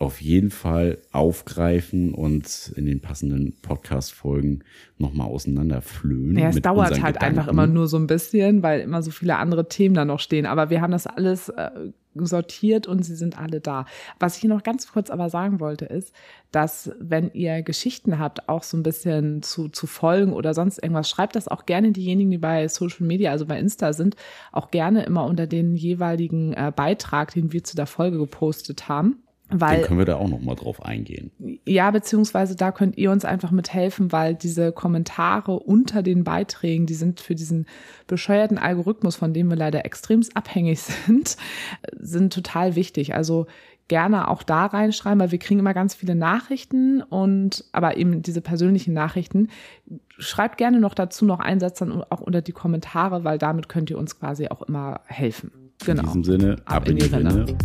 [0.00, 4.64] auf jeden Fall aufgreifen und in den passenden Podcast-Folgen
[4.96, 6.38] nochmal auseinanderflöhen.
[6.38, 7.38] Ja, es dauert halt Gedanken.
[7.38, 10.46] einfach immer nur so ein bisschen, weil immer so viele andere Themen da noch stehen.
[10.46, 11.70] Aber wir haben das alles äh,
[12.14, 13.84] sortiert und sie sind alle da.
[14.18, 16.14] Was ich noch ganz kurz aber sagen wollte, ist,
[16.50, 21.10] dass wenn ihr Geschichten habt, auch so ein bisschen zu, zu folgen oder sonst irgendwas,
[21.10, 24.16] schreibt das auch gerne diejenigen, die bei Social Media, also bei Insta sind,
[24.50, 29.22] auch gerne immer unter den jeweiligen äh, Beitrag, den wir zu der Folge gepostet haben
[29.50, 31.30] weil, Dann können wir da auch nochmal drauf eingehen.
[31.64, 36.94] Ja, beziehungsweise da könnt ihr uns einfach mithelfen, weil diese Kommentare unter den Beiträgen, die
[36.94, 37.66] sind für diesen
[38.06, 41.36] bescheuerten Algorithmus, von dem wir leider extremst abhängig sind,
[41.98, 43.14] sind total wichtig.
[43.14, 43.46] Also
[43.88, 48.40] gerne auch da reinschreiben, weil wir kriegen immer ganz viele Nachrichten und aber eben diese
[48.40, 49.48] persönlichen Nachrichten.
[50.16, 53.90] Schreibt gerne noch dazu noch einen Satz dann auch unter die Kommentare, weil damit könnt
[53.90, 55.69] ihr uns quasi auch immer helfen.
[55.84, 56.02] Genau.
[56.02, 57.46] In diesem Sinne, ab, ab in, in die Rinne.
[57.46, 57.56] Rinne.